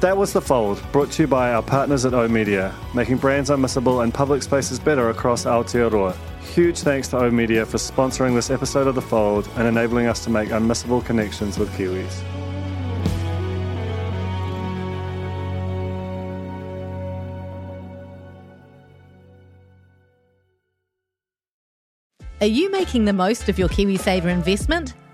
That 0.00 0.14
was 0.14 0.34
The 0.34 0.42
Fold, 0.42 0.82
brought 0.92 1.10
to 1.12 1.22
you 1.22 1.26
by 1.26 1.54
our 1.54 1.62
partners 1.62 2.04
at 2.04 2.12
O 2.12 2.28
Media, 2.28 2.74
making 2.92 3.16
brands 3.16 3.48
unmissable 3.48 4.04
and 4.04 4.12
public 4.12 4.42
spaces 4.42 4.78
better 4.78 5.08
across 5.08 5.46
Aotearoa. 5.46 6.14
Huge 6.42 6.80
thanks 6.80 7.08
to 7.08 7.18
O 7.18 7.30
Media 7.30 7.64
for 7.64 7.78
sponsoring 7.78 8.34
this 8.34 8.50
episode 8.50 8.88
of 8.88 8.94
The 8.94 9.00
Fold 9.00 9.48
and 9.56 9.66
enabling 9.66 10.06
us 10.06 10.22
to 10.24 10.30
make 10.30 10.50
unmissable 10.50 11.02
connections 11.02 11.58
with 11.58 11.70
Kiwis. 11.70 12.22
Are 22.42 22.46
you 22.46 22.70
making 22.70 23.06
the 23.06 23.14
most 23.14 23.48
of 23.48 23.58
your 23.58 23.70
KiwiSaver 23.70 24.26
investment? 24.26 24.92